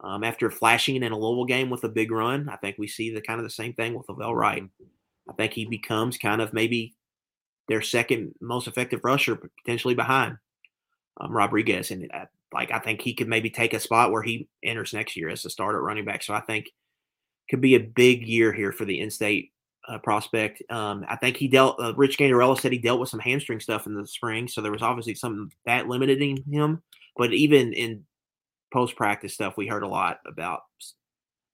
[0.00, 3.14] Um, after flashing in a Louisville game with a big run, I think we see
[3.14, 4.64] the kind of the same thing with La'Vell Wright.
[5.30, 6.96] I think he becomes kind of maybe
[7.68, 10.36] their second most effective rusher, potentially behind
[11.20, 11.90] um, Rodriguez.
[11.90, 15.16] And uh, like I think he could maybe take a spot where he enters next
[15.16, 16.22] year as a starter running back.
[16.22, 16.70] So I think
[17.50, 19.52] could be a big year here for the in-state
[19.88, 20.62] uh, prospect.
[20.70, 21.80] Um, I think he dealt.
[21.80, 24.72] Uh, Rich Scangarello said he dealt with some hamstring stuff in the spring, so there
[24.72, 26.82] was obviously something that limiting him.
[27.16, 28.04] But even in
[28.72, 30.62] post-practice stuff, we heard a lot about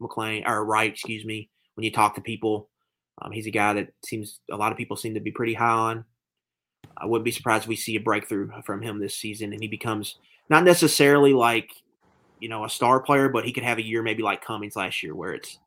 [0.00, 1.50] McClain or Wright, excuse me.
[1.74, 2.70] When you talk to people,
[3.20, 5.68] um, he's a guy that seems a lot of people seem to be pretty high
[5.70, 6.04] on.
[6.96, 9.68] I wouldn't be surprised if we see a breakthrough from him this season, and he
[9.68, 10.16] becomes
[10.48, 11.70] not necessarily like
[12.40, 15.02] you know a star player, but he could have a year maybe like Cummings last
[15.02, 15.58] year, where it's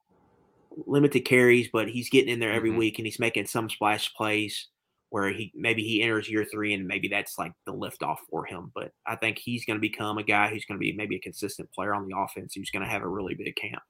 [0.87, 2.77] limited carries, but he's getting in there every Mhm.
[2.77, 4.69] week and he's making some splash plays
[5.09, 8.45] where he maybe he enters year three and maybe that's like the lift off for
[8.45, 8.71] him.
[8.73, 11.19] But I think he's going to become a guy who's going to be maybe a
[11.19, 13.83] consistent player on the offense who's going to have a really big camp.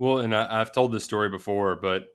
[0.00, 2.08] Well, and I, I've told this story before, but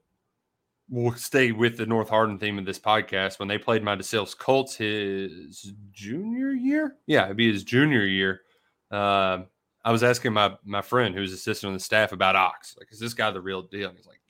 [0.94, 3.40] we'll stay with the North Hardin theme of this podcast.
[3.40, 8.42] When they played my DeSales Colts his junior year, yeah, it'd be his junior year.
[8.92, 9.48] Um,
[9.84, 12.76] I was asking my my friend who's assistant on the staff about Ox.
[12.78, 13.90] Like, is this guy the real deal?
[13.90, 14.22] And he's like,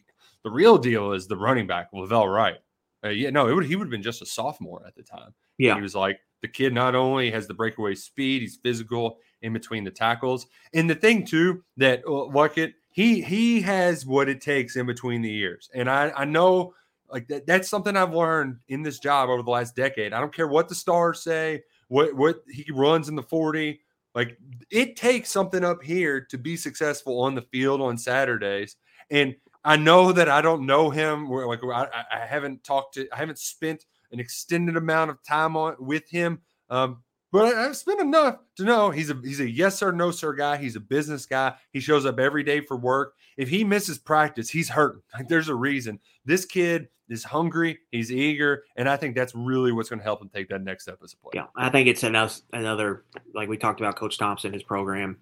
[0.43, 2.57] the real deal is the running back, La'Vell Wright.
[3.03, 5.33] Uh, yeah, no, it would, he would have been just a sophomore at the time.
[5.57, 5.75] Yeah.
[5.75, 9.83] He was like, the kid not only has the breakaway speed, he's physical in between
[9.83, 10.47] the tackles.
[10.73, 15.21] And the thing too that uh, Luckett, he he has what it takes in between
[15.21, 15.69] the years.
[15.73, 16.73] And I I know
[17.09, 20.13] like that, that's something I've learned in this job over the last decade.
[20.13, 23.81] I don't care what the stars say, what what he runs in the 40.
[24.15, 24.37] Like
[24.69, 28.75] it takes something up here to be successful on the field on Saturdays.
[29.09, 29.35] And
[29.65, 31.29] I know that I don't know him.
[31.29, 35.75] Like I- I haven't talked to, I haven't spent an extended amount of time on
[35.79, 36.41] with him.
[36.69, 37.03] Um,
[37.33, 40.55] but I've spent enough to know he's a he's a yes or no sir guy.
[40.55, 41.55] He's a business guy.
[41.71, 43.15] He shows up every day for work.
[43.37, 45.01] If he misses practice, he's hurting.
[45.15, 45.99] Like there's a reason.
[46.25, 47.79] This kid is hungry.
[47.91, 50.83] He's eager, and I think that's really what's going to help him take that next
[50.83, 51.43] step as a player.
[51.43, 55.17] Yeah, I think it's another another like we talked about Coach Thompson, his program.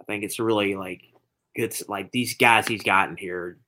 [0.00, 1.02] I think it's really like
[1.54, 3.58] it's like these guys he's gotten here.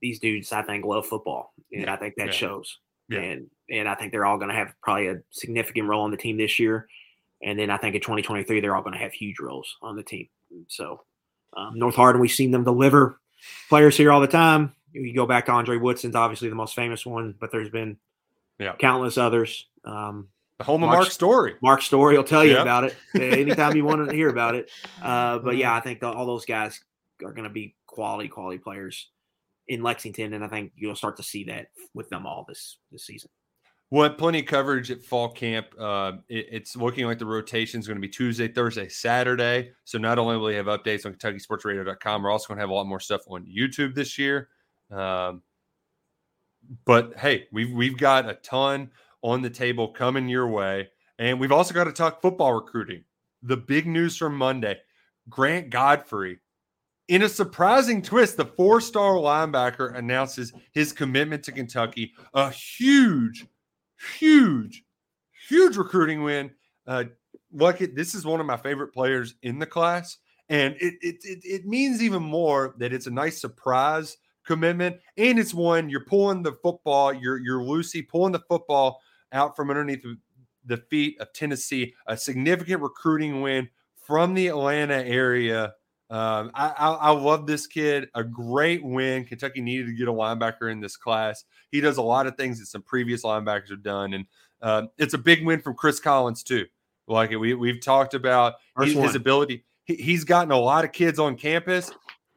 [0.00, 2.32] These dudes, I think, love football, and Yeah, I think that yeah.
[2.32, 2.78] shows.
[3.08, 3.20] Yeah.
[3.20, 6.16] And and I think they're all going to have probably a significant role on the
[6.16, 6.88] team this year,
[7.42, 10.02] and then I think in 2023 they're all going to have huge roles on the
[10.02, 10.28] team.
[10.68, 11.02] So
[11.56, 13.20] um, North Hardin, we've seen them deliver
[13.68, 14.74] players here all the time.
[14.92, 17.98] You go back to Andre Woodson's obviously the most famous one, but there's been
[18.58, 18.74] Yeah.
[18.76, 19.66] countless others.
[19.84, 21.54] Um, The home of Mark- Story.
[21.62, 24.70] Mark Story will tell you about it anytime you want to hear about it.
[25.02, 26.80] Uh, but yeah, I think the, all those guys
[27.24, 29.08] are going to be quality, quality players
[29.68, 33.04] in Lexington, and I think you'll start to see that with them all this this
[33.06, 33.30] season.
[33.90, 35.68] Well, plenty of coverage at fall camp.
[35.78, 39.72] Uh, it- it's looking like the rotation is going to be Tuesday, Thursday, Saturday.
[39.84, 42.74] So not only will we have updates on KentuckySportsRadio.com, we're also going to have a
[42.74, 44.48] lot more stuff on YouTube this year.
[44.90, 45.42] Um,
[46.84, 48.90] but hey, we've we've got a ton
[49.22, 53.04] on the table coming your way, and we've also got to talk football recruiting.
[53.42, 54.78] The big news from Monday:
[55.28, 56.38] Grant Godfrey.
[57.08, 62.12] In a surprising twist, the four-star linebacker announces his commitment to Kentucky.
[62.34, 63.46] A huge
[64.18, 64.84] huge,
[65.48, 66.50] huge recruiting win.
[66.86, 67.04] Uh,
[67.54, 70.18] Luckett, this is one of my favorite players in the class,
[70.48, 75.38] and it, it it it means even more that it's a nice surprise commitment, and
[75.38, 79.00] it's one you're pulling the football, you're you're Lucy pulling the football
[79.32, 80.04] out from underneath
[80.64, 81.94] the feet of Tennessee.
[82.06, 85.74] A significant recruiting win from the Atlanta area.
[86.10, 88.08] Um, I, I, I love this kid.
[88.14, 89.24] A great win.
[89.24, 91.44] Kentucky needed to get a linebacker in this class.
[91.70, 94.26] He does a lot of things that some previous linebackers have done, and
[94.62, 96.64] uh, it's a big win from Chris Collins too.
[97.06, 99.64] Like we we've talked about his, his ability.
[99.84, 101.90] He, he's gotten a lot of kids on campus.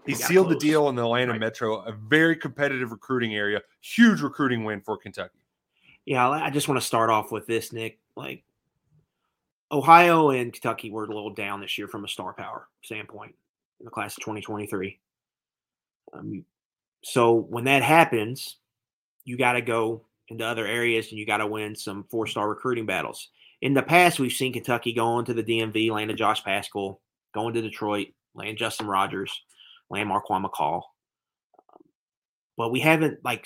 [0.06, 1.40] He He sealed the deal in the Atlanta Right.
[1.40, 3.62] Metro, a very competitive recruiting area.
[3.82, 5.40] Huge recruiting win for Kentucky.
[6.06, 8.00] Yeah, I just want to start off with this, Nick.
[8.18, 8.44] Like
[9.72, 13.36] Ohio and Kentucky were a little down this year from a star power standpoint
[13.82, 15.00] in the class of 2023.
[16.14, 16.46] Um,
[17.04, 18.58] so when that happens,
[19.26, 22.48] you got to go into other areas and you got to win some four star
[22.48, 23.30] recruiting battles.
[23.62, 27.02] In the past, we've seen Kentucky go into the DMV, land of Josh Paschal,
[27.34, 29.42] going to Detroit, land Justin Rogers,
[29.90, 30.82] land Marquan McCall.
[31.74, 31.82] Um,
[32.58, 33.46] but we haven't like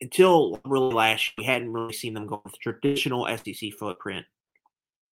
[0.00, 4.26] until really last year, we hadn't really seen them go with the traditional SEC footprint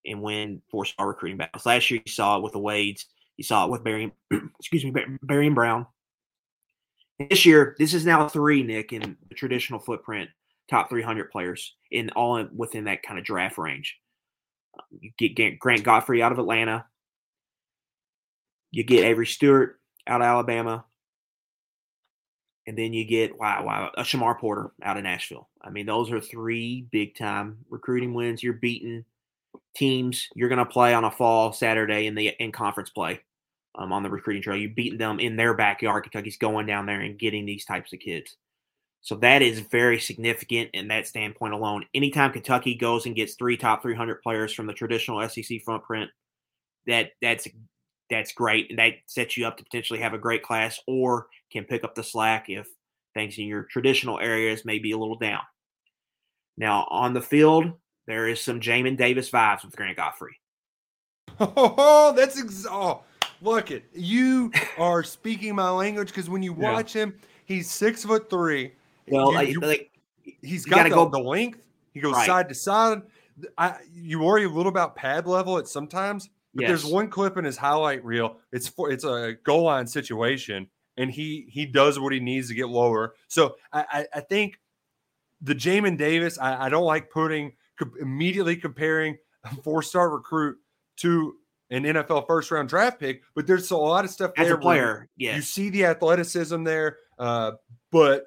[0.07, 1.67] and win four star recruiting battles.
[1.67, 3.07] Last year, you saw it with the Wades,
[3.41, 4.13] you saw it with Barry,
[4.59, 4.93] excuse me,
[5.25, 5.87] Barion Brown.
[7.19, 10.29] This year, this is now three, Nick, in the traditional footprint,
[10.69, 13.97] top 300 players in all within that kind of draft range.
[14.91, 16.85] You get, get Grant Godfrey out of Atlanta,
[18.73, 20.85] you get Avery Stewart out of Alabama,
[22.67, 25.49] and then you get wow, wow, a Shamar Porter out of Nashville.
[25.63, 28.43] I mean, those are three big time recruiting wins.
[28.43, 29.07] You're beating
[29.75, 33.21] teams you're going to play on a fall Saturday in the in conference play
[33.81, 34.59] um, on the recruiting trail.
[34.59, 36.05] You're beating them in their backyard.
[36.05, 38.37] Kentucky's going down there and getting these types of kids.
[39.01, 41.87] So that is very significant in that standpoint alone.
[41.95, 46.11] Anytime Kentucky goes and gets three top 300 players from the traditional SEC footprint,
[46.87, 47.49] that that's
[48.11, 51.65] that's great, and that sets you up to potentially have a great class, or can
[51.65, 52.67] pick up the slack if
[53.15, 55.41] things in your traditional areas may be a little down.
[56.59, 57.73] Now on the field,
[58.07, 60.37] there is some Jamin Davis vibes with Grant Godfrey.
[61.43, 63.03] Oh, that's ex- oh,
[63.43, 66.73] Look it, you are speaking my language because when you Yeah.
[66.73, 67.15] watch him,
[67.47, 68.73] he's six foot three.
[69.09, 69.91] Well, You- I, you- like
[70.43, 71.67] he's got the, go- the length.
[71.93, 72.27] He goes Right.
[72.27, 73.03] side to side.
[73.57, 77.45] I, you worry a little about pad level at sometimes, but there's one clip in
[77.45, 78.37] his highlight reel.
[78.53, 80.69] It's for it's a goal line situation,
[80.99, 83.15] and he he does what he needs to get lower.
[83.29, 84.61] So I I, I think
[85.41, 86.39] the Jamin Davis.
[86.39, 87.53] I, I don't like putting
[87.99, 90.59] immediately comparing a four star recruit
[90.99, 91.37] to
[91.71, 94.59] an NFL first round draft pick, but there's a lot of stuff as there a
[94.59, 97.53] player, you see the athleticism there, uh,
[97.91, 98.25] but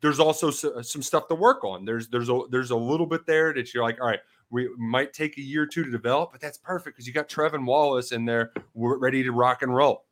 [0.00, 1.84] there's also s- uh, some stuff to work on.
[1.84, 4.20] There's there's a there's a little bit there that you're like, all right,
[4.50, 7.28] we might take a year or two to develop, but that's perfect because you got
[7.28, 10.04] Trevin Wallace in there, we're ready to rock and roll.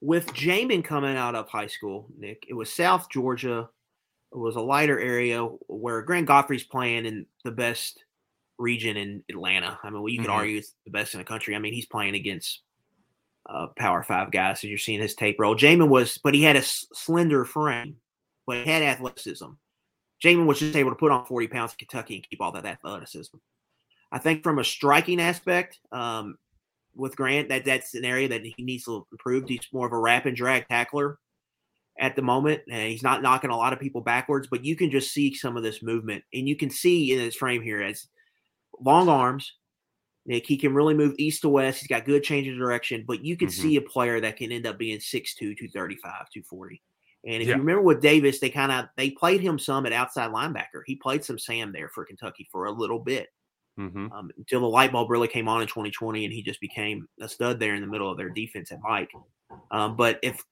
[0.00, 3.68] with Jamin coming out of high school, Nick, it was South Georgia.
[4.30, 8.04] It was a lighter area where Grant Godfrey's playing in the best
[8.58, 9.78] region in Atlanta.
[9.82, 10.34] I mean, well, you could Mhm.
[10.34, 11.54] argue it's the best in the country.
[11.54, 12.62] I mean, he's playing against
[13.50, 15.56] uh, Power Five guys, so you're seeing his tape roll.
[15.56, 17.96] Jamin was, but he had a s- slender frame,
[18.46, 19.46] but he had athleticism.
[20.22, 22.66] Jamin was just able to put on 40 pounds in Kentucky and keep all that
[22.66, 23.36] athleticism.
[24.12, 26.36] I think from a striking aspect, um,
[26.94, 29.48] with Grant, that that's an area that he needs to improve.
[29.48, 31.18] He's more of a wrap and drag tackler
[31.98, 34.46] at the moment, and he's not knocking a lot of people backwards.
[34.50, 37.34] But you can just see some of this movement, and you can see in his
[37.36, 38.08] frame here as
[38.82, 39.54] long arms.
[40.26, 41.80] Nick, he can really move east to west.
[41.80, 43.52] He's got good change of direction, but you can Mhm.
[43.52, 46.82] see a player that can end up being 6'2", 235, 240.
[47.24, 47.54] And if Yeah.
[47.54, 50.82] you remember with Davis, they kind of they played him some at outside linebacker.
[50.86, 53.28] He played some Sam there for Kentucky for a little bit
[53.78, 54.12] Mm-hmm.
[54.12, 57.28] um, until the light bulb really came on in 2020 and he just became a
[57.28, 59.12] stud there in the middle of their defense at Mike.
[59.70, 60.42] Um, but if,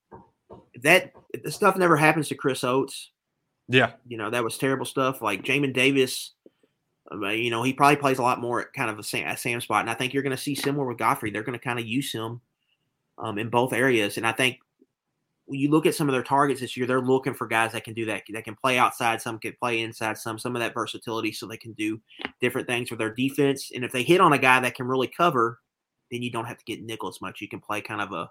[0.75, 3.11] if that if the stuff never happens to Chris Oats,
[3.69, 5.21] Yeah, you know that was terrible stuff.
[5.23, 6.36] Like Jamin Davis,
[7.13, 9.61] you know he probably plays a lot more at kind of a Sam, a Sam
[9.61, 11.31] spot, and I think you're going to see similar with Godfrey.
[11.31, 12.41] They're going to kind of use him
[13.19, 14.59] um, in both areas, and I think
[15.47, 17.85] when you look at some of their targets this year, they're looking for guys that
[17.85, 18.25] can do that.
[18.33, 21.57] That can play outside, some can play inside, some some of that versatility, so they
[21.57, 22.01] can do
[22.41, 23.71] different things with their defense.
[23.75, 25.61] And if they hit on a guy that can really cover,
[26.11, 27.41] then you don't have to get nickel as much.
[27.41, 28.31] You can play kind of a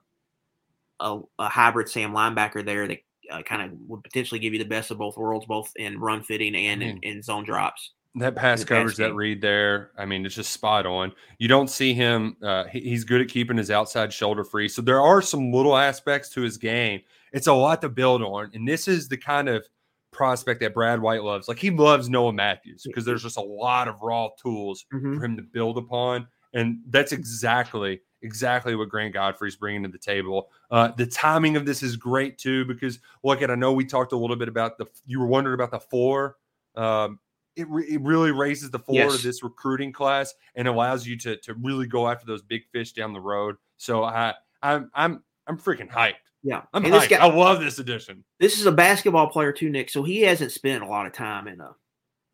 [1.00, 3.00] a, a hybrid Sam linebacker there that
[3.32, 6.24] uh, kind of would potentially give you the best of both worlds, both in run
[6.24, 7.92] fitting and in, in zone drops.
[8.16, 9.92] That pass coverage, that read there.
[9.98, 11.12] I mean, it's just spot on.
[11.38, 12.38] You don't see him.
[12.42, 14.68] Uh, he- he's good at keeping his outside shoulder free.
[14.70, 17.02] So there are some little aspects to his game.
[17.34, 19.68] It's a lot to build on, and this is the kind of
[20.12, 21.50] prospect that Brad White loves.
[21.50, 25.18] Like he loves Noah Matthews because there's just a lot of raw tools Mhm.
[25.18, 30.00] for him to build upon, and that's exactly exactly what Grant Godfrey's bringing to the
[30.00, 30.50] table.
[30.72, 34.14] Uh, the timing of this is great too because look at I know we talked
[34.14, 36.38] a little bit about the you were wondering about the four.
[36.76, 37.20] Um,
[37.56, 39.18] it, re- it really raises the floor Yes.
[39.18, 42.92] to this recruiting class and allows you to to really go after those big fish
[42.94, 43.56] down the road.
[43.78, 46.14] So I I'm I'm I'm freaking hyped.
[46.44, 47.10] Yeah, I'm and this hyped.
[47.10, 48.24] guy, I love this edition.
[48.40, 49.90] this is a basketball player too, Nick.
[49.90, 51.76] So he hasn't spent a lot of time in a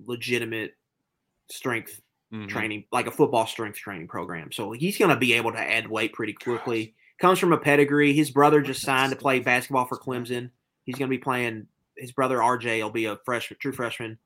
[0.05, 0.75] legitimate
[1.49, 2.01] strength
[2.33, 2.47] Mhm.
[2.47, 4.51] training, like a football strength training program.
[4.53, 6.95] So he's going to be able to add weight pretty quickly.
[7.19, 8.13] Comes from a pedigree.
[8.13, 10.49] His brother just signed to play basketball for Clemson.
[10.85, 11.67] He's going to be playing.
[11.97, 14.17] His brother RJ will be a freshman, true freshman,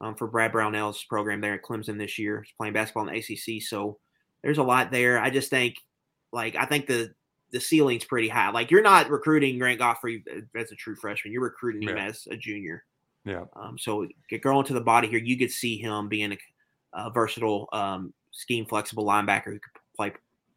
[0.00, 2.42] um, for Brad Brownell's program there at Clemson this year.
[2.42, 3.62] He's playing basketball in the ACC.
[3.62, 3.98] So
[4.42, 5.18] there's a lot there.
[5.18, 5.76] I just think,
[6.32, 7.12] like, I think the
[7.50, 8.50] the ceiling's pretty high.
[8.50, 10.22] Like, you're not recruiting Grant Godfrey
[10.54, 11.32] as a true freshman.
[11.32, 12.84] You're recruiting him as a junior.
[13.24, 13.44] Yeah.
[13.56, 16.38] Um, so get growing to the body here, you could see him being a,
[16.92, 20.12] a versatile, um, scheme flexible linebacker who could play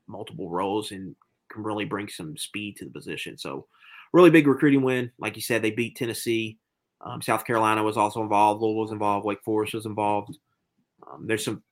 [0.08, 1.16] multiple roles and
[1.52, 3.38] can really bring some speed to the position.
[3.38, 3.68] So
[4.14, 5.12] really big recruiting win.
[5.18, 6.58] Like you said, they beat Tennessee.
[7.04, 8.62] Um, South Carolina was also involved.
[8.62, 9.26] Louisville was involved.
[9.26, 10.38] Wake Forest was involved.
[11.12, 11.64] Um, there's some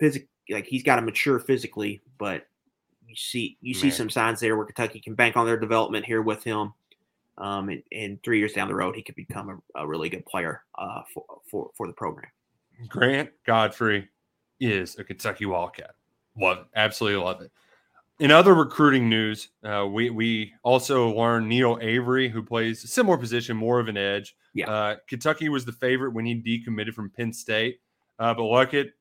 [0.00, 2.46] physical, like he's got to mature physically, but
[3.06, 6.22] you see you see some signs there where Kentucky can bank on their development here
[6.22, 6.72] with him.
[7.38, 10.26] Um, and, and three years down the road, he could become a, a really good
[10.26, 12.30] player uh, for, for for the program.
[12.88, 14.08] Grant Godfrey
[14.60, 15.92] is a Kentucky Wildcat.
[16.38, 16.66] Love it.
[16.74, 17.50] Absolutely love it.
[18.20, 23.16] In other recruiting news, uh, we we also learned Neil Avery, who plays a similar
[23.16, 24.34] position, more of an edge.
[24.58, 24.70] Yeah.
[24.70, 27.80] Uh, Kentucky was the favorite when he decommitted from Penn State,
[28.18, 28.92] uh, but look it,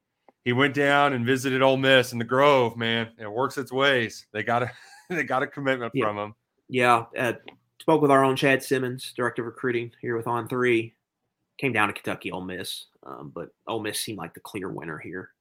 [0.46, 2.78] he went down and visited Ole Miss in the Grove.
[2.78, 4.26] Man, it works its ways.
[4.34, 4.72] They got a
[5.10, 6.06] they got a commitment Yeah.
[6.06, 6.36] from him.
[6.70, 7.34] Yeah, uh,
[7.82, 10.94] spoke with our own Chad Simmons, director of recruiting here with On Three.
[11.58, 15.00] Came down to Kentucky, Ole Miss, um, but Ole Miss seemed like the clear winner
[15.00, 15.32] here.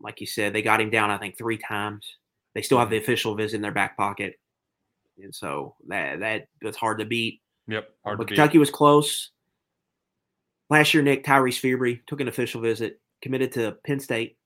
[0.00, 2.04] Like you said, they got him down, I think, three times.
[2.54, 4.40] They still have the official visit in their back pocket,
[5.22, 7.40] and so that that was hard to beat.
[7.68, 8.36] Yep, hard but to beat.
[8.36, 9.30] Kentucky was close.
[10.70, 14.36] Last year, Nick Tyrese Fearbry took an official visit, committed to Penn State,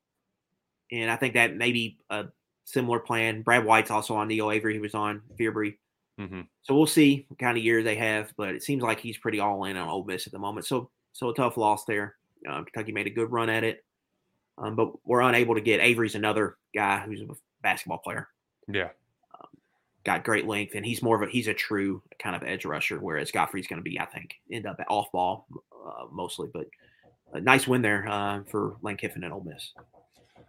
[0.91, 2.27] and I think that maybe a
[2.65, 3.43] similar plan.
[3.43, 4.75] Brad White's also on Neil Avery.
[4.75, 5.79] He was on Fearbry.
[6.21, 6.47] Mhm.
[6.63, 9.41] So we'll see what kind of year they have, but it seems like he's pretty
[9.41, 10.67] all in on Ole Miss at the moment.
[10.67, 12.17] So so a tough loss there.
[12.49, 13.85] Um, Kentucky made a good run at it,
[14.59, 17.27] um, but we're unable to get Avery's another guy who's a
[17.63, 18.29] basketball player.
[18.69, 18.91] Yeah.
[20.05, 22.99] Got great length, and he's more of a he's a true kind of edge rusher,
[22.99, 26.49] whereas Godfrey's going to be, I think, end up at off ball uh, mostly.
[26.53, 26.67] But
[27.33, 29.73] a nice win there uh, for Lane Kiffin and Ole Miss.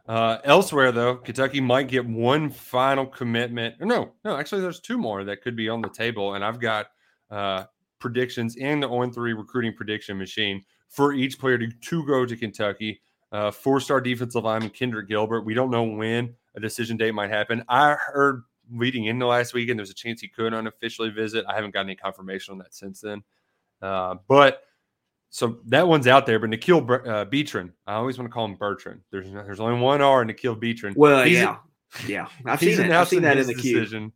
[0.07, 3.75] Uh, elsewhere, though, Kentucky might get one final commitment.
[3.79, 6.87] No, no, actually, there's two more that could be on the table, and I've got
[7.31, 7.65] uh,
[7.99, 12.35] predictions in the on three recruiting prediction machine for each player to, to go to
[12.35, 13.01] Kentucky.
[13.31, 15.41] Uh, four-star defensive lineman Kendrick Gilbert.
[15.41, 17.63] We don't know when a decision date might happen.
[17.67, 21.45] I heard leading into last weekend there's a chance he could unofficially visit.
[21.47, 23.23] I haven't got any confirmation on that since then,
[23.81, 24.63] uh, but
[25.29, 26.39] so that one's out there.
[26.39, 29.01] But Nikhil uh, Beatron, I always want to call him Bertrand.
[29.11, 30.95] There's there's only one R in Nikhil Beatron.
[30.95, 31.57] Well, He's- yeah,
[32.07, 32.91] yeah, I've seen that.
[32.91, 33.79] I've seen that in the queue.
[33.79, 34.11] decision.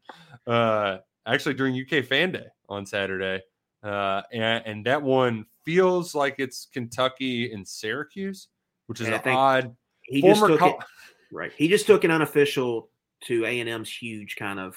[0.45, 3.41] Uh, actually, during UK Fan Day on Saturday,
[3.83, 8.47] uh, and, and that one feels like it's Kentucky and Syracuse,
[8.85, 9.75] which is And an odd.
[10.03, 10.85] He just former took col- it,
[11.33, 11.51] right.
[11.57, 12.89] He just took an unofficial
[13.25, 14.75] to A and M's huge kind of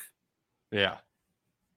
[0.73, 0.97] yeah,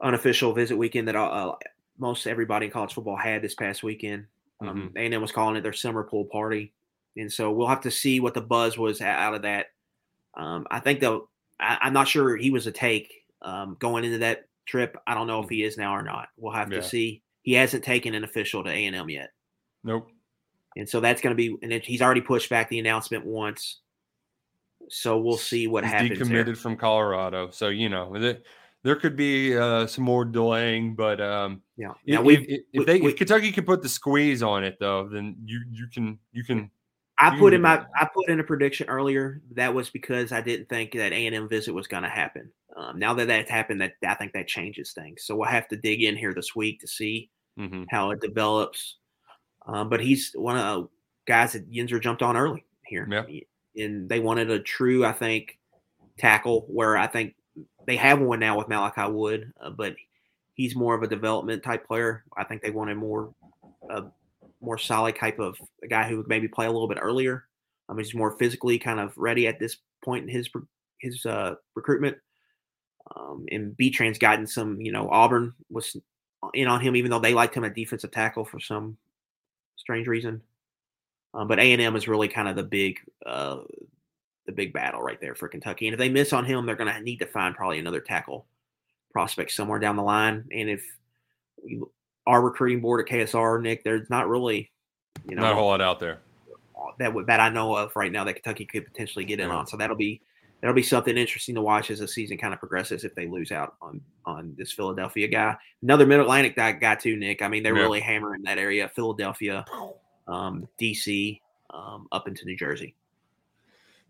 [0.01, 1.55] unofficial visit weekend that uh,
[1.97, 4.25] most everybody in college football had this past weekend.
[4.61, 4.97] Um, Mm-hmm.
[4.97, 6.71] A and M was calling it their summer pool party,
[7.17, 9.67] and so we'll have to see what the buzz was out of that.
[10.35, 14.19] Um, I think though, I, I'm not sure he was a take um, going into
[14.19, 14.95] that trip.
[15.05, 16.29] I don't know if he is now or not.
[16.37, 16.79] We'll have Yeah.
[16.79, 17.21] to see.
[17.41, 19.31] He hasn't taken an official to A and M yet.
[19.83, 20.09] nope.
[20.77, 23.79] and so that's going to be and it, he's already pushed back the announcement once
[24.93, 26.45] so we'll see what He's happens there.
[26.45, 28.37] decommitted from Colorado, so you know there,
[28.83, 32.85] there could be uh, some more delaying, but um, yeah if, now we if, if
[32.85, 36.43] they if Kentucky can put the squeeze on it though, then you you can you
[36.43, 36.69] can
[37.19, 37.89] i you put in my that.
[37.95, 41.73] i put in a prediction earlier that was because i didn't think that a&m visit
[41.73, 45.23] was going to happen um, now that that's happened that i think that changes things
[45.23, 47.29] so we'll have to dig in here this week to see
[47.59, 47.85] mhm.
[47.89, 48.97] how it develops
[49.67, 50.89] um, but he's one of the
[51.27, 53.39] guys that yinzer jumped on early here Yeah.
[53.75, 55.57] And they wanted a true i think
[56.17, 57.35] tackle where i think
[57.85, 59.95] they have one now with malachi wood uh, but
[60.53, 63.33] he's more of a development type player i think they wanted more
[63.89, 64.03] a
[64.61, 67.45] more solid type of a guy who would maybe play a little bit earlier
[67.89, 70.49] um, he's more physically kind of ready at this point in his
[70.99, 72.17] his uh, recruitment
[73.15, 75.95] um, and B-Trans gotten some, you know, Auburn was
[76.53, 78.97] in on him, even though they liked him at defensive tackle for some
[79.75, 80.41] strange reason.
[81.33, 83.59] Um, but A and M is really kind of the big, uh,
[84.45, 85.87] the big battle right there for Kentucky.
[85.87, 88.45] And if they miss on him, they're going to need to find probably another tackle
[89.11, 90.45] prospect somewhere down the line.
[90.51, 90.83] And if
[91.63, 91.81] we,
[92.27, 94.71] our recruiting board at KSR, Nick, there's not really,
[95.27, 96.19] you know, not a whole lot out there.
[96.99, 99.55] that that I know of right now that Kentucky could potentially get in Yeah.
[99.55, 99.67] on.
[99.67, 100.21] So that'll be
[100.61, 103.51] that'll be something interesting to watch as the season kind of progresses if they lose
[103.51, 105.55] out on on this Philadelphia guy.
[105.81, 107.41] Another Mid Atlantic guy, guy too, Nick.
[107.41, 107.81] I mean, they're Yeah.
[107.83, 109.65] really hammering that area, Philadelphia,
[110.27, 112.95] um, DC, um, up into New Jersey.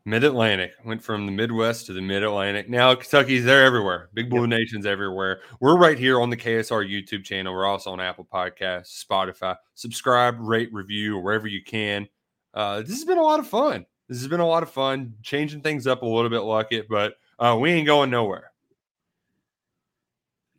[0.06, 2.70] Mid Atlantic went from the Midwest to the Mid Atlantic.
[2.70, 4.10] Now Kentucky's there everywhere.
[4.14, 5.40] Big Blue Nation's everywhere.
[5.62, 7.54] We're right here on the KSR YouTube channel.
[7.54, 9.56] We're also on Apple Podcasts, Spotify.
[9.76, 12.10] Subscribe, rate, review or wherever you can.
[12.54, 13.86] Uh, this has been a lot of fun.
[14.10, 16.90] This has been a lot of fun, changing things up a little bit, like it,
[16.90, 18.52] but uh, we ain't going nowhere.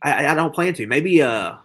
[0.05, 0.87] I, I don't plan to.
[0.87, 1.57] Maybe uh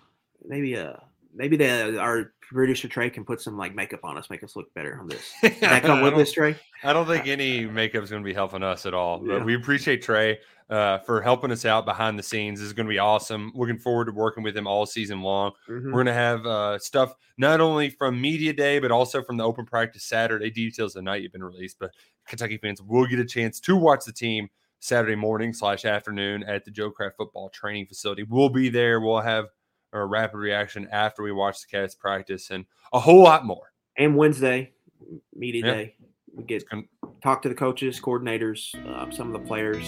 [0.45, 0.93] maybe uh
[1.33, 4.73] maybe the our producer Trey can put some like makeup on us, make us look
[4.73, 5.33] better on this.
[5.41, 6.55] Does that come I with don't- this, Trey?
[6.83, 9.19] I don't think any makeup is going to be helping us at all.
[9.19, 9.43] But Yeah.
[9.43, 10.39] we appreciate Trey
[10.69, 12.59] uh, for helping us out behind the scenes.
[12.59, 13.51] This is going to be awesome.
[13.55, 15.51] Looking forward to working with him all season long.
[15.67, 15.85] Mhm.
[15.85, 19.43] We're going to have uh, stuff not only from media day, but also from the
[19.43, 21.77] open practice Saturday details the night you've been released.
[21.79, 21.91] But
[22.27, 24.47] Kentucky fans will get a chance to watch the team
[24.79, 28.23] Saturday morning slash afternoon at the Joe Craft Football Training Facility.
[28.23, 29.01] We'll be there.
[29.01, 29.47] We'll have
[29.93, 33.71] a rapid reaction after we watch the Cats practice and a whole lot more.
[33.97, 34.71] And Wednesday,
[35.35, 35.73] media Yeah.
[35.73, 35.95] day,
[36.35, 36.87] we get Con-
[37.23, 39.83] talk to the coaches, coordinators, uh, some of the players.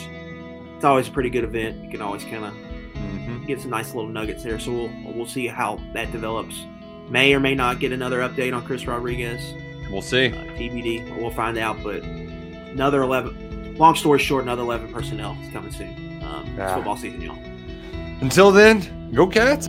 [0.75, 1.83] It's always a pretty good event.
[1.83, 3.45] You can always kind of Mhm.
[3.47, 4.59] get some nice little nuggets there.
[4.59, 6.65] So we'll we'll see how that develops.
[7.09, 9.53] May or may not get another update on Chris Rodriguez.
[9.91, 10.27] We'll see.
[10.27, 11.03] Uh, TBD.
[11.19, 11.77] We'll find out.
[11.83, 13.75] But another eleven.
[13.77, 16.21] Long story short, another eleven personnel is coming soon.
[16.23, 16.75] Um, it's Ah.
[16.75, 17.37] football season, y'all.
[18.21, 19.67] Until then, go Cats.